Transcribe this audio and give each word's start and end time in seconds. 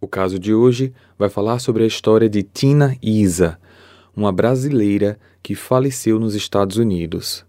O 0.00 0.06
caso 0.06 0.38
de 0.38 0.54
hoje 0.54 0.92
vai 1.18 1.28
falar 1.28 1.58
sobre 1.58 1.82
a 1.82 1.86
história 1.86 2.28
de 2.28 2.44
Tina 2.44 2.96
Isa, 3.02 3.58
uma 4.16 4.30
brasileira 4.30 5.18
que 5.42 5.56
faleceu 5.56 6.20
nos 6.20 6.36
Estados 6.36 6.76
Unidos. 6.76 7.44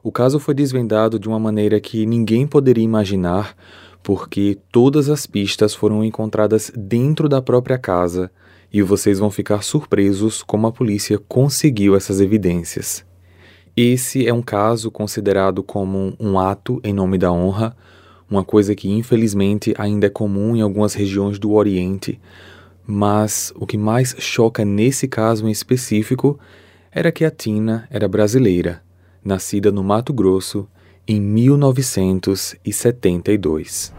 O 0.00 0.12
caso 0.12 0.38
foi 0.38 0.54
desvendado 0.54 1.18
de 1.18 1.28
uma 1.28 1.38
maneira 1.38 1.80
que 1.80 2.06
ninguém 2.06 2.46
poderia 2.46 2.84
imaginar, 2.84 3.56
porque 4.04 4.56
todas 4.70 5.08
as 5.08 5.26
pistas 5.26 5.74
foram 5.74 6.04
encontradas 6.04 6.70
dentro 6.76 7.28
da 7.28 7.42
própria 7.42 7.76
casa 7.76 8.30
e 8.72 8.82
vocês 8.82 9.18
vão 9.18 9.30
ficar 9.30 9.62
surpresos 9.62 10.44
como 10.44 10.68
a 10.68 10.72
polícia 10.72 11.18
conseguiu 11.18 11.96
essas 11.96 12.20
evidências. 12.20 13.04
Esse 13.76 14.28
é 14.28 14.32
um 14.32 14.42
caso 14.42 14.92
considerado 14.92 15.60
como 15.60 16.14
um 16.20 16.38
ato 16.38 16.80
em 16.84 16.92
nome 16.92 17.18
da 17.18 17.32
honra, 17.32 17.76
uma 18.30 18.44
coisa 18.44 18.76
que 18.76 18.88
infelizmente 18.88 19.74
ainda 19.76 20.06
é 20.06 20.10
comum 20.10 20.54
em 20.54 20.60
algumas 20.60 20.94
regiões 20.94 21.36
do 21.38 21.52
Oriente, 21.52 22.20
mas 22.86 23.52
o 23.56 23.66
que 23.66 23.76
mais 23.76 24.14
choca 24.18 24.64
nesse 24.64 25.08
caso 25.08 25.48
em 25.48 25.50
específico 25.50 26.38
era 26.92 27.10
que 27.10 27.24
a 27.24 27.30
Tina 27.30 27.88
era 27.90 28.06
brasileira, 28.06 28.84
nascida 29.24 29.72
no 29.72 29.82
Mato 29.82 30.12
Grosso 30.12 30.68
em 31.06 31.18
1972. 31.20 33.92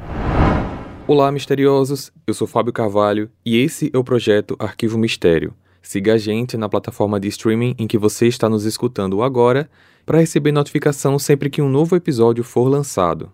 Olá, 1.06 1.32
misteriosos! 1.32 2.12
Eu 2.26 2.34
sou 2.34 2.48
Fábio 2.48 2.72
Carvalho 2.72 3.30
e 3.46 3.58
esse 3.58 3.92
é 3.94 3.98
o 3.98 4.04
projeto 4.04 4.56
Arquivo 4.58 4.98
Mistério. 4.98 5.54
Siga 5.82 6.14
a 6.14 6.18
gente 6.18 6.56
na 6.56 6.70
plataforma 6.70 7.20
de 7.20 7.28
streaming 7.28 7.76
em 7.78 7.86
que 7.86 7.98
você 7.98 8.28
está 8.28 8.48
nos 8.48 8.64
escutando 8.66 9.22
agora 9.22 9.70
para 10.06 10.20
receber 10.20 10.54
notificação 10.54 11.20
sempre 11.20 11.50
que 11.50 11.62
um 11.62 11.68
novo 11.70 11.98
episódio 11.98 12.46
for 12.46 12.70
lançado. 12.70 13.30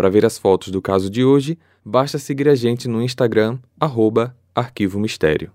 Para 0.00 0.08
ver 0.08 0.24
as 0.24 0.38
fotos 0.38 0.70
do 0.70 0.80
caso 0.80 1.10
de 1.10 1.22
hoje, 1.22 1.58
basta 1.84 2.16
seguir 2.16 2.48
a 2.48 2.54
gente 2.54 2.88
no 2.88 3.02
Instagram, 3.02 3.58
arroba 3.78 4.34
Arquivo 4.54 4.98
Mistério. 4.98 5.50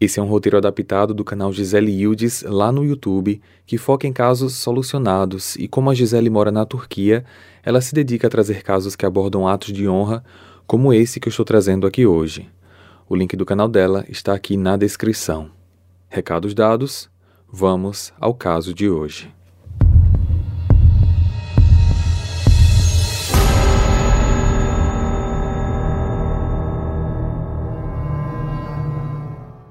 Esse 0.00 0.18
é 0.18 0.22
um 0.22 0.26
roteiro 0.26 0.56
adaptado 0.56 1.12
do 1.12 1.22
canal 1.22 1.52
Gisele 1.52 1.92
Yildiz 1.92 2.42
lá 2.44 2.72
no 2.72 2.82
YouTube, 2.82 3.42
que 3.66 3.76
foca 3.76 4.06
em 4.06 4.12
casos 4.14 4.54
solucionados 4.54 5.54
e 5.56 5.68
como 5.68 5.90
a 5.90 5.94
Gisele 5.94 6.30
mora 6.30 6.50
na 6.50 6.64
Turquia, 6.64 7.26
ela 7.62 7.82
se 7.82 7.94
dedica 7.94 8.26
a 8.26 8.30
trazer 8.30 8.62
casos 8.62 8.96
que 8.96 9.04
abordam 9.04 9.46
atos 9.46 9.70
de 9.70 9.86
honra, 9.86 10.24
como 10.66 10.94
esse 10.94 11.20
que 11.20 11.28
eu 11.28 11.30
estou 11.30 11.44
trazendo 11.44 11.86
aqui 11.86 12.06
hoje. 12.06 12.48
O 13.06 13.14
link 13.14 13.36
do 13.36 13.44
canal 13.44 13.68
dela 13.68 14.06
está 14.08 14.32
aqui 14.32 14.56
na 14.56 14.78
descrição. 14.78 15.50
Recados 16.08 16.54
dados, 16.54 17.10
vamos 17.52 18.14
ao 18.18 18.32
caso 18.32 18.72
de 18.72 18.88
hoje. 18.88 19.30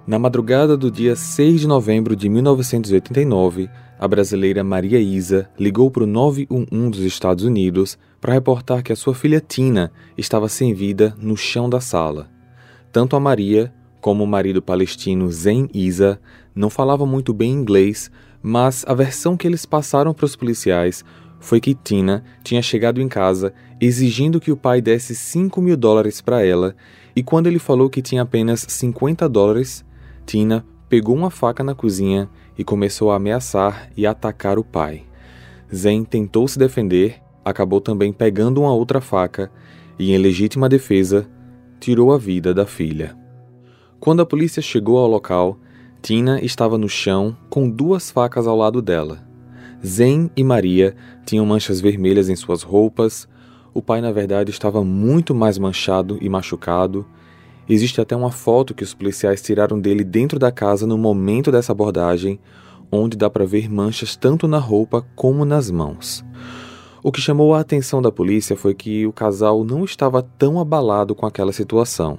Na 0.10 0.18
madrugada 0.18 0.76
do 0.76 0.90
dia 0.90 1.16
6 1.16 1.62
de 1.62 1.68
novembro 1.68 2.16
de 2.16 2.28
1989, 2.30 3.70
a 4.00 4.08
brasileira 4.08 4.64
Maria 4.64 5.00
Isa 5.00 5.48
ligou 5.56 5.92
para 5.92 6.04
o 6.04 6.08
911 6.08 6.90
dos 6.90 7.02
Estados 7.02 7.44
Unidos 7.44 7.96
para 8.20 8.34
reportar 8.34 8.82
que 8.82 8.92
a 8.92 8.96
sua 8.96 9.14
filha 9.14 9.40
Tina 9.40 9.92
estava 10.18 10.50
sem 10.50 10.74
vida 10.74 11.16
no 11.22 11.38
chão 11.38 11.70
da 11.70 11.80
sala. 11.80 12.28
Tanto 12.92 13.16
a 13.16 13.20
Maria 13.20 13.72
como 14.02 14.24
o 14.24 14.28
marido 14.28 14.64
palestino 14.64 15.32
Zen 15.32 15.70
Isa 15.72 16.20
não 16.56 16.72
falavam 16.72 17.06
muito 17.06 17.32
bem 17.32 17.52
inglês, 17.52 18.10
mas 18.42 18.84
a 18.88 18.96
versão 18.96 19.38
que 19.38 19.46
eles 19.46 19.64
passaram 19.64 20.12
para 20.12 20.26
os 20.26 20.36
policiais 20.36 21.06
foi 21.40 21.60
que 21.62 21.76
Tina 21.76 22.24
tinha 22.44 22.64
chegado 22.64 23.00
em 23.00 23.08
casa 23.08 23.54
exigindo 23.80 24.40
que 24.40 24.52
o 24.52 24.58
pai 24.58 24.82
desse 24.82 25.14
5 25.14 25.62
mil 25.62 25.78
dólares 25.78 26.20
para 26.20 26.44
ela, 26.44 26.76
e 27.16 27.22
quando 27.22 27.46
ele 27.46 27.60
falou 27.60 27.92
que 27.92 28.02
tinha 28.02 28.24
apenas 28.24 28.66
50 28.68 29.30
dólares, 29.30 29.86
Tina 30.30 30.64
pegou 30.88 31.16
uma 31.16 31.32
faca 31.32 31.64
na 31.64 31.74
cozinha 31.74 32.30
e 32.56 32.64
começou 32.64 33.10
a 33.10 33.16
ameaçar 33.16 33.90
e 33.98 34.06
atacar 34.06 34.60
o 34.60 34.64
pai. 34.64 35.02
Zen 35.74 36.04
tentou 36.04 36.48
se 36.48 36.60
defender, 36.60 37.20
acabou 37.44 37.82
também 37.82 38.14
pegando 38.14 38.62
uma 38.62 38.72
outra 38.72 39.02
faca 39.02 39.52
e, 39.98 40.14
em 40.14 40.20
legítima 40.20 40.70
defesa, 40.70 41.28
tirou 41.80 42.14
a 42.14 42.18
vida 42.20 42.54
da 42.54 42.68
filha. 42.68 43.18
Quando 44.00 44.22
a 44.22 44.26
polícia 44.26 44.62
chegou 44.62 45.00
ao 45.00 45.08
local, 45.08 45.58
Tina 46.00 46.40
estava 46.46 46.78
no 46.78 46.88
chão 46.88 47.36
com 47.50 47.68
duas 47.68 48.12
facas 48.12 48.46
ao 48.46 48.56
lado 48.56 48.84
dela. 48.84 49.28
Zen 49.84 50.30
e 50.38 50.44
Maria 50.44 50.96
tinham 51.26 51.44
manchas 51.44 51.82
vermelhas 51.82 52.30
em 52.30 52.36
suas 52.36 52.62
roupas. 52.62 53.28
O 53.74 53.82
pai, 53.82 54.00
na 54.00 54.12
verdade, 54.12 54.52
estava 54.52 54.84
muito 54.84 55.34
mais 55.34 55.58
manchado 55.58 56.20
e 56.22 56.30
machucado 56.30 57.04
Existe 57.70 58.02
até 58.02 58.16
uma 58.16 58.32
foto 58.32 58.74
que 58.74 58.84
os 58.84 58.96
policiais 58.96 59.44
tiraram 59.44 59.80
dele 59.80 60.04
dentro 60.04 60.40
da 60.40 60.52
casa 60.52 60.88
no 60.88 60.98
momento 60.98 61.52
dessa 61.52 61.72
abordagem, 61.72 62.40
onde 62.92 63.16
dá 63.16 63.30
para 63.30 63.46
ver 63.46 63.70
manchas 63.70 64.16
tanto 64.16 64.48
na 64.48 64.58
roupa 64.58 65.06
como 65.16 65.46
nas 65.46 65.70
mãos. 65.70 66.26
O 67.04 67.12
que 67.12 67.22
chamou 67.22 67.54
a 67.54 67.60
atenção 67.60 68.02
da 68.02 68.12
polícia 68.12 68.58
foi 68.58 68.74
que 68.74 69.06
o 69.06 69.14
casal 69.14 69.64
não 69.64 69.86
estava 69.86 70.24
tão 70.24 70.60
abalado 70.60 71.14
com 71.14 71.28
aquela 71.28 71.54
situação. 71.54 72.18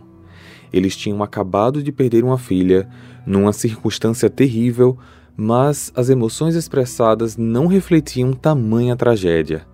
Eles 0.73 0.97
tinham 0.97 1.21
acabado 1.21 1.83
de 1.83 1.91
perder 1.91 2.23
uma 2.23 2.39
filha, 2.39 2.89
numa 3.27 3.53
circunstância 3.53 4.31
terrível, 4.31 4.97
mas 5.37 5.93
as 5.97 6.09
emoções 6.09 6.55
expressadas 6.55 7.37
não 7.37 7.67
refletiam 7.67 8.33
tamanha 8.33 8.95
tragédia. 8.95 9.67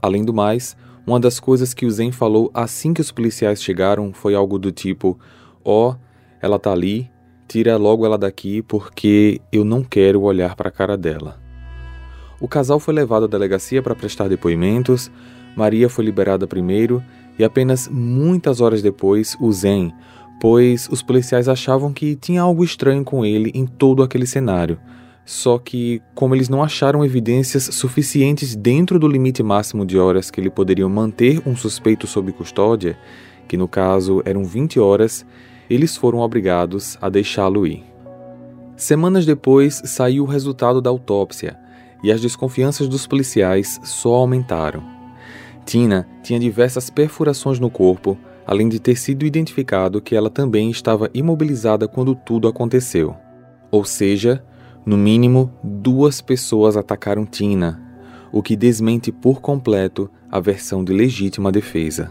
Além 0.00 0.24
do 0.24 0.32
mais, 0.32 0.74
uma 1.10 1.18
das 1.18 1.40
coisas 1.40 1.74
que 1.74 1.84
o 1.84 1.90
Zen 1.90 2.12
falou 2.12 2.52
assim 2.54 2.94
que 2.94 3.00
os 3.00 3.10
policiais 3.10 3.60
chegaram 3.60 4.12
foi 4.12 4.32
algo 4.32 4.58
do 4.60 4.70
tipo: 4.70 5.18
Ó, 5.64 5.90
oh, 5.90 5.96
ela 6.40 6.56
tá 6.56 6.70
ali, 6.70 7.10
tira 7.48 7.76
logo 7.76 8.06
ela 8.06 8.16
daqui 8.16 8.62
porque 8.62 9.40
eu 9.52 9.64
não 9.64 9.82
quero 9.82 10.22
olhar 10.22 10.54
para 10.54 10.68
a 10.68 10.72
cara 10.72 10.96
dela. 10.96 11.40
O 12.40 12.46
casal 12.46 12.78
foi 12.78 12.94
levado 12.94 13.24
à 13.24 13.28
delegacia 13.28 13.82
para 13.82 13.94
prestar 13.94 14.28
depoimentos, 14.28 15.10
Maria 15.56 15.88
foi 15.88 16.04
liberada 16.04 16.46
primeiro 16.46 17.02
e 17.36 17.42
apenas 17.42 17.88
muitas 17.88 18.60
horas 18.60 18.80
depois 18.80 19.36
o 19.40 19.52
Zen, 19.52 19.92
pois 20.40 20.88
os 20.90 21.02
policiais 21.02 21.48
achavam 21.48 21.92
que 21.92 22.14
tinha 22.14 22.40
algo 22.40 22.64
estranho 22.64 23.04
com 23.04 23.24
ele 23.24 23.50
em 23.52 23.66
todo 23.66 24.04
aquele 24.04 24.26
cenário 24.26 24.78
só 25.30 25.58
que, 25.58 26.02
como 26.12 26.34
eles 26.34 26.48
não 26.48 26.60
acharam 26.60 27.04
evidências 27.04 27.62
suficientes 27.62 28.56
dentro 28.56 28.98
do 28.98 29.06
limite 29.06 29.44
máximo 29.44 29.86
de 29.86 29.96
horas 29.96 30.28
que 30.28 30.40
ele 30.40 30.50
poderiam 30.50 30.90
manter 30.90 31.40
um 31.46 31.54
suspeito 31.54 32.04
sob 32.04 32.32
custódia, 32.32 32.98
que 33.46 33.56
no 33.56 33.68
caso 33.68 34.20
eram 34.24 34.44
20 34.44 34.80
horas, 34.80 35.24
eles 35.70 35.96
foram 35.96 36.18
obrigados 36.18 36.98
a 37.00 37.08
deixá-lo 37.08 37.64
ir. 37.64 37.84
Semanas 38.76 39.24
depois 39.24 39.80
saiu 39.84 40.24
o 40.24 40.26
resultado 40.26 40.80
da 40.80 40.90
autópsia 40.90 41.56
e 42.02 42.10
as 42.10 42.20
desconfianças 42.20 42.88
dos 42.88 43.06
policiais 43.06 43.78
só 43.84 44.14
aumentaram. 44.14 44.82
Tina 45.64 46.08
tinha 46.24 46.40
diversas 46.40 46.90
perfurações 46.90 47.60
no 47.60 47.70
corpo, 47.70 48.18
além 48.44 48.68
de 48.68 48.80
ter 48.80 48.96
sido 48.96 49.24
identificado 49.24 50.00
que 50.00 50.16
ela 50.16 50.28
também 50.28 50.72
estava 50.72 51.08
imobilizada 51.14 51.86
quando 51.86 52.16
tudo 52.16 52.48
aconteceu. 52.48 53.14
Ou 53.70 53.84
seja, 53.84 54.42
no 54.84 54.96
mínimo, 54.96 55.52
duas 55.62 56.20
pessoas 56.20 56.76
atacaram 56.76 57.26
Tina, 57.26 57.80
o 58.32 58.42
que 58.42 58.56
desmente 58.56 59.12
por 59.12 59.40
completo 59.40 60.10
a 60.30 60.40
versão 60.40 60.82
de 60.82 60.92
legítima 60.92 61.52
defesa. 61.52 62.10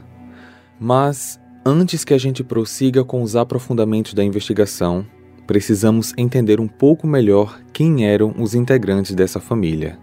Mas, 0.80 1.40
antes 1.66 2.04
que 2.04 2.14
a 2.14 2.18
gente 2.18 2.44
prossiga 2.44 3.04
com 3.04 3.22
os 3.22 3.36
aprofundamentos 3.36 4.14
da 4.14 4.24
investigação, 4.24 5.06
precisamos 5.48 6.14
entender 6.16 6.60
um 6.60 6.68
pouco 6.68 7.08
melhor 7.08 7.60
quem 7.74 8.06
eram 8.06 8.36
os 8.38 8.54
integrantes 8.54 9.16
dessa 9.16 9.40
família. 9.40 9.98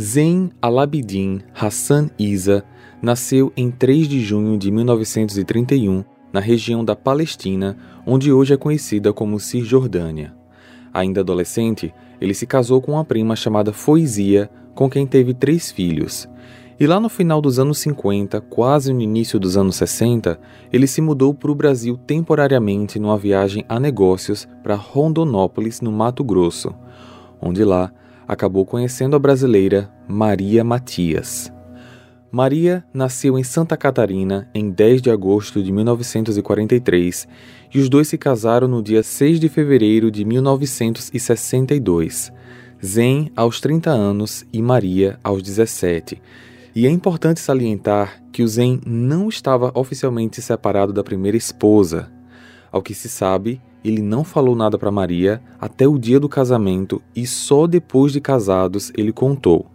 Zen 0.00 0.50
Alabidin 0.62 1.40
Hassan 1.52 2.08
Isa 2.16 2.64
nasceu 3.02 3.52
em 3.56 3.70
3 3.70 4.06
de 4.06 4.20
junho 4.20 4.56
de 4.56 4.70
1931 4.70 6.04
na 6.32 6.38
região 6.38 6.84
da 6.84 6.94
Palestina, 6.94 7.76
onde 8.06 8.32
hoje 8.32 8.54
é 8.54 8.56
conhecida 8.56 9.12
como 9.12 9.40
Cisjordânia. 9.40 10.37
Ainda 10.92 11.20
adolescente, 11.20 11.92
ele 12.20 12.34
se 12.34 12.46
casou 12.46 12.80
com 12.80 12.92
uma 12.92 13.04
prima 13.04 13.36
chamada 13.36 13.72
Foisia, 13.72 14.50
com 14.74 14.88
quem 14.88 15.06
teve 15.06 15.34
três 15.34 15.70
filhos. 15.70 16.28
E 16.80 16.86
lá 16.86 17.00
no 17.00 17.08
final 17.08 17.40
dos 17.40 17.58
anos 17.58 17.78
50, 17.78 18.40
quase 18.42 18.92
no 18.92 19.00
início 19.00 19.40
dos 19.40 19.56
anos 19.56 19.74
60, 19.76 20.38
ele 20.72 20.86
se 20.86 21.00
mudou 21.00 21.34
para 21.34 21.50
o 21.50 21.54
Brasil 21.54 21.98
temporariamente 22.06 23.00
numa 23.00 23.18
viagem 23.18 23.64
a 23.68 23.80
negócios 23.80 24.46
para 24.62 24.76
Rondonópolis, 24.76 25.80
no 25.80 25.90
Mato 25.90 26.22
Grosso, 26.22 26.72
onde 27.40 27.64
lá 27.64 27.92
acabou 28.28 28.64
conhecendo 28.64 29.16
a 29.16 29.18
brasileira 29.18 29.90
Maria 30.06 30.62
Matias. 30.62 31.52
Maria 32.30 32.84
nasceu 32.92 33.38
em 33.38 33.42
Santa 33.42 33.76
Catarina 33.76 34.48
em 34.54 34.70
10 34.70 35.00
de 35.02 35.10
agosto 35.10 35.62
de 35.62 35.72
1943 35.72 37.26
e 37.72 37.78
os 37.78 37.88
dois 37.88 38.08
se 38.08 38.18
casaram 38.18 38.66
no 38.66 38.82
dia 38.82 39.02
6 39.02 39.40
de 39.40 39.48
fevereiro 39.48 40.10
de 40.10 40.24
1962. 40.24 42.32
Zen 42.84 43.30
aos 43.34 43.60
30 43.60 43.90
anos 43.90 44.46
e 44.52 44.62
Maria 44.62 45.18
aos 45.22 45.42
17. 45.42 46.20
E 46.74 46.86
é 46.86 46.90
importante 46.90 47.40
salientar 47.40 48.22
que 48.32 48.42
o 48.42 48.48
Zen 48.48 48.80
não 48.86 49.28
estava 49.28 49.72
oficialmente 49.74 50.40
separado 50.40 50.92
da 50.92 51.02
primeira 51.02 51.36
esposa. 51.36 52.10
Ao 52.70 52.80
que 52.80 52.94
se 52.94 53.08
sabe, 53.08 53.60
ele 53.84 54.00
não 54.00 54.22
falou 54.22 54.54
nada 54.54 54.78
para 54.78 54.90
Maria 54.90 55.42
até 55.60 55.88
o 55.88 55.98
dia 55.98 56.20
do 56.20 56.28
casamento 56.28 57.02
e 57.14 57.26
só 57.26 57.66
depois 57.66 58.12
de 58.12 58.20
casados 58.20 58.92
ele 58.96 59.12
contou, 59.12 59.66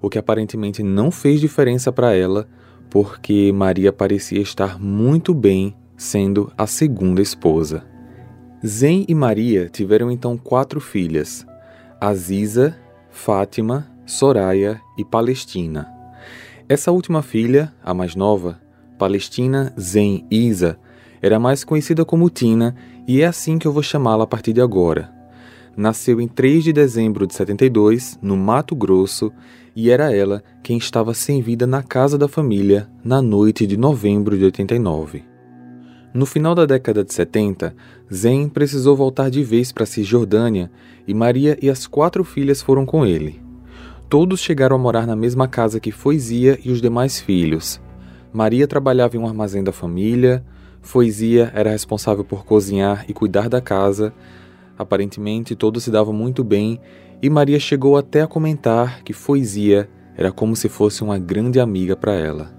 o 0.00 0.08
que 0.08 0.18
aparentemente 0.18 0.82
não 0.82 1.10
fez 1.10 1.40
diferença 1.40 1.90
para 1.90 2.14
ela, 2.14 2.46
porque 2.90 3.52
Maria 3.52 3.92
parecia 3.92 4.40
estar 4.40 4.78
muito 4.78 5.34
bem 5.34 5.74
sendo 5.96 6.52
a 6.56 6.66
segunda 6.66 7.22
esposa. 7.22 7.84
Zen 8.64 9.04
e 9.08 9.14
Maria 9.14 9.68
tiveram 9.68 10.10
então 10.10 10.36
quatro 10.36 10.80
filhas: 10.80 11.46
Aziza, 12.00 12.76
Fátima, 13.10 13.86
Soraya 14.04 14.80
e 14.98 15.04
Palestina. 15.04 15.88
Essa 16.68 16.90
última 16.90 17.22
filha, 17.22 17.72
a 17.82 17.94
mais 17.94 18.16
nova, 18.16 18.60
Palestina 18.98 19.72
Zen 19.78 20.26
Isa, 20.30 20.78
era 21.22 21.38
mais 21.38 21.64
conhecida 21.64 22.04
como 22.04 22.30
Tina 22.30 22.74
e 23.06 23.20
é 23.22 23.26
assim 23.26 23.58
que 23.58 23.66
eu 23.66 23.72
vou 23.72 23.82
chamá-la 23.82 24.24
a 24.24 24.26
partir 24.26 24.52
de 24.52 24.60
agora. 24.60 25.12
Nasceu 25.76 26.20
em 26.20 26.26
3 26.26 26.64
de 26.64 26.72
dezembro 26.72 27.26
de 27.26 27.34
72, 27.34 28.18
no 28.22 28.36
Mato 28.36 28.74
Grosso, 28.74 29.30
e 29.74 29.90
era 29.90 30.14
ela 30.14 30.42
quem 30.62 30.78
estava 30.78 31.12
sem 31.12 31.42
vida 31.42 31.66
na 31.66 31.82
casa 31.82 32.16
da 32.16 32.26
família 32.26 32.88
na 33.04 33.20
noite 33.20 33.66
de 33.66 33.76
novembro 33.76 34.38
de 34.38 34.44
89. 34.44 35.35
No 36.14 36.24
final 36.24 36.54
da 36.54 36.64
década 36.64 37.04
de 37.04 37.12
70, 37.12 37.74
Zen 38.12 38.48
precisou 38.48 38.96
voltar 38.96 39.30
de 39.30 39.42
vez 39.42 39.72
para 39.72 39.84
Cisjordânia 39.84 40.70
e 41.06 41.12
Maria 41.12 41.58
e 41.60 41.68
as 41.68 41.86
quatro 41.86 42.24
filhas 42.24 42.62
foram 42.62 42.86
com 42.86 43.04
ele. 43.04 43.40
Todos 44.08 44.40
chegaram 44.40 44.76
a 44.76 44.78
morar 44.78 45.06
na 45.06 45.16
mesma 45.16 45.48
casa 45.48 45.80
que 45.80 45.90
Foizia 45.90 46.58
e 46.64 46.70
os 46.70 46.80
demais 46.80 47.20
filhos. 47.20 47.80
Maria 48.32 48.66
trabalhava 48.66 49.16
em 49.16 49.20
um 49.20 49.26
armazém 49.26 49.64
da 49.64 49.72
família, 49.72 50.44
Foizia 50.80 51.50
era 51.54 51.70
responsável 51.70 52.24
por 52.24 52.44
cozinhar 52.44 53.04
e 53.08 53.12
cuidar 53.12 53.48
da 53.48 53.60
casa. 53.60 54.14
Aparentemente 54.78 55.56
todos 55.56 55.82
se 55.82 55.90
davam 55.90 56.14
muito 56.14 56.44
bem 56.44 56.80
e 57.20 57.28
Maria 57.28 57.58
chegou 57.58 57.96
até 57.96 58.22
a 58.22 58.26
comentar 58.26 59.02
que 59.02 59.12
Foizia 59.12 59.88
era 60.16 60.30
como 60.30 60.54
se 60.54 60.68
fosse 60.68 61.02
uma 61.02 61.18
grande 61.18 61.58
amiga 61.58 61.96
para 61.96 62.14
ela. 62.14 62.54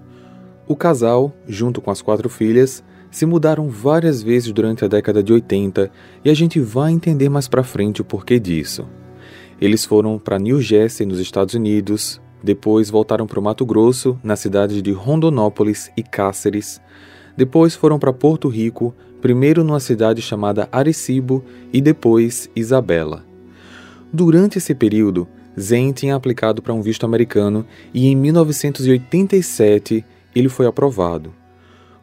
O 0.68 0.76
casal, 0.76 1.34
junto 1.48 1.82
com 1.82 1.90
as 1.90 2.02
quatro 2.02 2.28
filhas, 2.28 2.84
se 3.12 3.26
mudaram 3.26 3.70
várias 3.70 4.22
vezes 4.22 4.52
durante 4.52 4.84
a 4.86 4.88
década 4.88 5.24
de 5.24 5.34
80 5.34 5.92
e 6.24 6.30
a 6.30 6.34
gente 6.34 6.60
vai 6.60 6.92
entender 6.92 7.30
mais 7.30 7.48
para 7.48 7.64
frente 7.64 8.02
o 8.02 8.06
porquê 8.06 8.40
disso. 8.40 8.88
Eles 9.60 9.86
foram 9.86 10.20
para 10.20 10.38
New 10.38 10.62
Jersey, 10.62 11.06
nos 11.06 11.20
Estados 11.20 11.56
Unidos, 11.56 12.22
depois 12.44 12.90
voltaram 12.90 13.26
para 13.26 13.40
o 13.40 13.44
Mato 13.44 13.66
Grosso, 13.66 14.20
na 14.24 14.36
cidade 14.36 14.82
de 14.82 14.92
Rondonópolis 14.92 15.92
e 15.98 16.04
Cáceres. 16.04 16.80
Depois 17.36 17.76
foram 17.76 17.98
para 17.98 18.14
Porto 18.14 18.48
Rico, 18.48 18.94
primeiro 19.22 19.64
numa 19.64 19.80
cidade 19.80 20.22
chamada 20.22 20.70
Arecibo 20.72 21.44
e 21.74 21.82
depois 21.82 22.50
Isabela. 22.56 23.26
Durante 24.14 24.60
esse 24.60 24.74
período, 24.76 25.28
Zen 25.60 25.92
tinha 25.92 26.16
aplicado 26.16 26.62
para 26.62 26.74
um 26.74 26.82
visto 26.82 27.06
americano 27.06 27.66
e 27.94 28.08
em 28.08 28.16
1987 28.16 30.06
ele 30.36 30.50
foi 30.50 30.68
aprovado. 30.68 31.34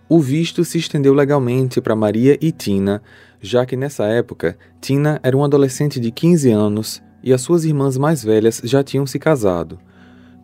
O 0.09 0.21
visto 0.21 0.65
se 0.65 0.79
estendeu 0.79 1.15
legalmente 1.15 1.81
para 1.81 1.97
Maria 1.97 2.37
e 2.41 2.53
Tina, 2.53 3.03
já 3.41 3.65
que 3.65 3.77
nessa 3.77 4.05
época 4.05 4.57
Tina 4.81 5.19
era 5.23 5.37
uma 5.37 5.47
adolescente 5.47 5.99
de 5.99 6.11
15 6.11 6.51
anos 6.51 7.03
e 7.23 7.33
as 7.33 7.41
suas 7.41 7.65
irmãs 7.65 7.97
mais 7.97 8.23
velhas 8.23 8.61
já 8.65 8.85
tinham 8.85 9.07
se 9.07 9.19
casado, 9.19 9.79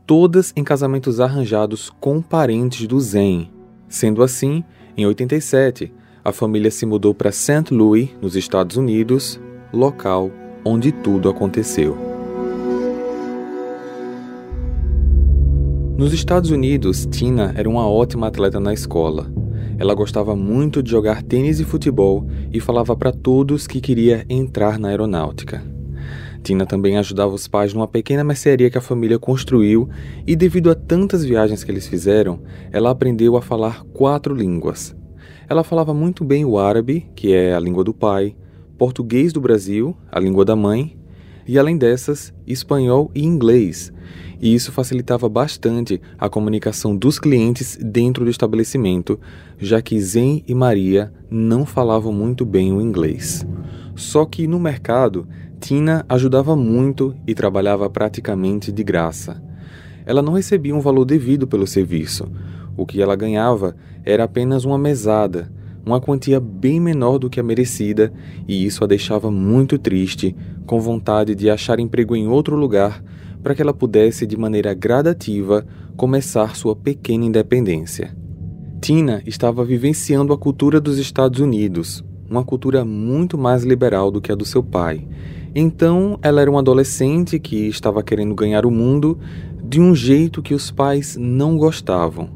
todas 0.07 0.51
em 0.57 0.65
casamentos 0.65 1.21
arranjados 1.21 1.91
com 2.01 2.23
parentes 2.23 2.87
do 2.87 2.99
Zen. 2.99 3.51
Sendo 3.87 4.23
assim, 4.23 4.65
em 4.97 5.05
87, 5.05 5.93
a 6.25 6.33
família 6.33 6.71
se 6.71 6.87
mudou 6.87 7.15
para 7.15 7.31
St. 7.31 7.67
Louis, 7.71 8.09
nos 8.23 8.37
Estados 8.37 8.79
Unidos, 8.79 9.39
local 9.73 10.31
onde 10.65 10.91
tudo 10.91 11.29
aconteceu. 11.29 11.97
Nos 15.99 16.15
Estados 16.15 16.51
Unidos, 16.51 17.05
Tina 17.05 17.53
era 17.55 17.69
uma 17.69 17.87
ótima 17.87 18.29
atleta 18.29 18.59
na 18.59 18.73
escola. 18.73 19.40
Ela 19.81 19.95
gostava 19.95 20.37
muito 20.37 20.83
de 20.83 20.91
jogar 20.91 21.23
tênis 21.23 21.59
e 21.59 21.65
futebol 21.65 22.27
e 22.53 22.61
falava 22.61 22.95
para 22.95 23.11
todos 23.11 23.67
que 23.67 23.81
queria 23.81 24.27
entrar 24.29 24.79
na 24.79 24.89
aeronáutica. 24.89 25.65
Tina 26.43 26.67
também 26.67 26.99
ajudava 26.99 27.35
os 27.35 27.49
pais 27.49 27.73
numa 27.73 27.89
pequena 27.89 28.23
mercearia 28.23 28.69
que 28.69 28.77
a 28.77 28.83
família 28.83 29.19
construiu 29.19 29.89
e, 30.27 30.37
devido 30.37 30.71
a 30.71 30.75
tantas 30.75 31.25
viagens 31.25 31.65
que 31.65 31.71
eles 31.71 31.87
fizeram, 31.87 32.43
ela 32.71 32.91
aprendeu 32.91 33.39
a 33.39 33.43
falar 33.43 33.83
quatro 33.95 34.35
línguas. 34.35 34.95
Ela 35.49 35.65
falava 35.65 35.95
muito 35.95 36.25
bem 36.25 36.45
o 36.45 36.59
árabe, 36.59 37.09
que 37.17 37.33
é 37.33 37.55
a 37.55 37.59
língua 37.59 37.83
do 37.83 37.95
pai, 37.95 38.37
português 38.77 39.33
do 39.33 39.41
Brasil, 39.41 39.97
a 40.13 40.21
língua 40.21 40.45
da 40.45 40.55
mãe, 40.55 40.95
e 41.49 41.59
além 41.59 41.79
dessas, 41.79 42.35
espanhol 42.47 43.11
e 43.15 43.25
inglês, 43.25 43.91
e 44.41 44.55
isso 44.55 44.73
facilitava 44.73 45.29
bastante 45.29 46.01
a 46.19 46.29
comunicação 46.29 46.97
dos 46.97 47.19
clientes 47.19 47.79
dentro 47.81 48.25
do 48.25 48.31
estabelecimento, 48.31 49.21
já 49.59 49.83
que 49.83 50.01
Zen 50.01 50.43
e 50.49 50.55
Maria 50.55 51.13
não 51.31 51.67
falavam 51.67 52.13
muito 52.13 52.47
bem 52.47 52.73
o 52.73 52.81
inglês. 52.81 53.47
Só 53.95 54.25
que 54.25 54.47
no 54.47 54.59
mercado, 54.59 55.29
Tina 55.61 56.07
ajudava 56.09 56.57
muito 56.57 57.15
e 57.27 57.35
trabalhava 57.35 57.91
praticamente 57.91 58.73
de 58.73 58.83
graça. 58.83 59.43
Ela 60.07 60.23
não 60.23 60.33
recebia 60.33 60.75
um 60.75 60.81
valor 60.81 61.05
devido 61.05 61.47
pelo 61.47 61.67
serviço. 61.67 62.27
O 62.77 62.87
que 62.87 63.03
ela 63.03 63.15
ganhava 63.15 63.77
era 64.03 64.25
apenas 64.25 64.65
uma 64.65 64.79
mesada, 64.79 65.53
uma 65.85 66.01
quantia 66.01 66.41
bem 66.41 66.81
menor 66.81 67.19
do 67.19 67.29
que 67.29 67.39
a 67.39 67.43
merecida, 67.43 68.11
e 68.49 68.65
isso 68.65 68.83
a 68.83 68.87
deixava 68.87 69.31
muito 69.31 69.79
triste, 69.79 70.35
com 70.65 70.81
vontade 70.81 71.35
de 71.35 71.51
achar 71.51 71.79
emprego 71.79 72.17
em 72.17 72.27
outro 72.27 72.57
lugar 72.57 73.03
para 73.43 73.55
que 73.55 73.63
ela 73.63 73.75
pudesse, 73.75 74.27
de 74.27 74.37
maneira 74.37 74.75
gradativa, 74.75 75.67
começar 75.97 76.57
sua 76.57 76.75
pequena 76.75 77.25
independência. 77.25 78.17
Tina 78.81 79.23
estava 79.27 79.65
vivenciando 79.65 80.33
a 80.33 80.39
cultura 80.39 80.81
dos 80.81 80.99
Estados 80.99 81.41
Unidos, 81.41 82.03
uma 82.29 82.45
cultura 82.45 82.85
muito 82.85 83.37
mais 83.37 83.65
liberal 83.65 84.11
do 84.11 84.21
que 84.21 84.33
a 84.33 84.35
do 84.35 84.45
seu 84.45 84.63
pai. 84.63 85.07
Então, 85.55 86.19
ela 86.23 86.41
era 86.41 86.51
uma 86.51 86.61
adolescente 86.61 87.39
que 87.39 87.69
estava 87.69 88.03
querendo 88.03 88.35
ganhar 88.35 88.65
o 88.65 88.71
mundo 88.71 89.19
de 89.63 89.81
um 89.81 89.95
jeito 89.95 90.43
que 90.43 90.55
os 90.55 90.71
pais 90.71 91.17
não 91.17 91.57
gostavam. 91.57 92.31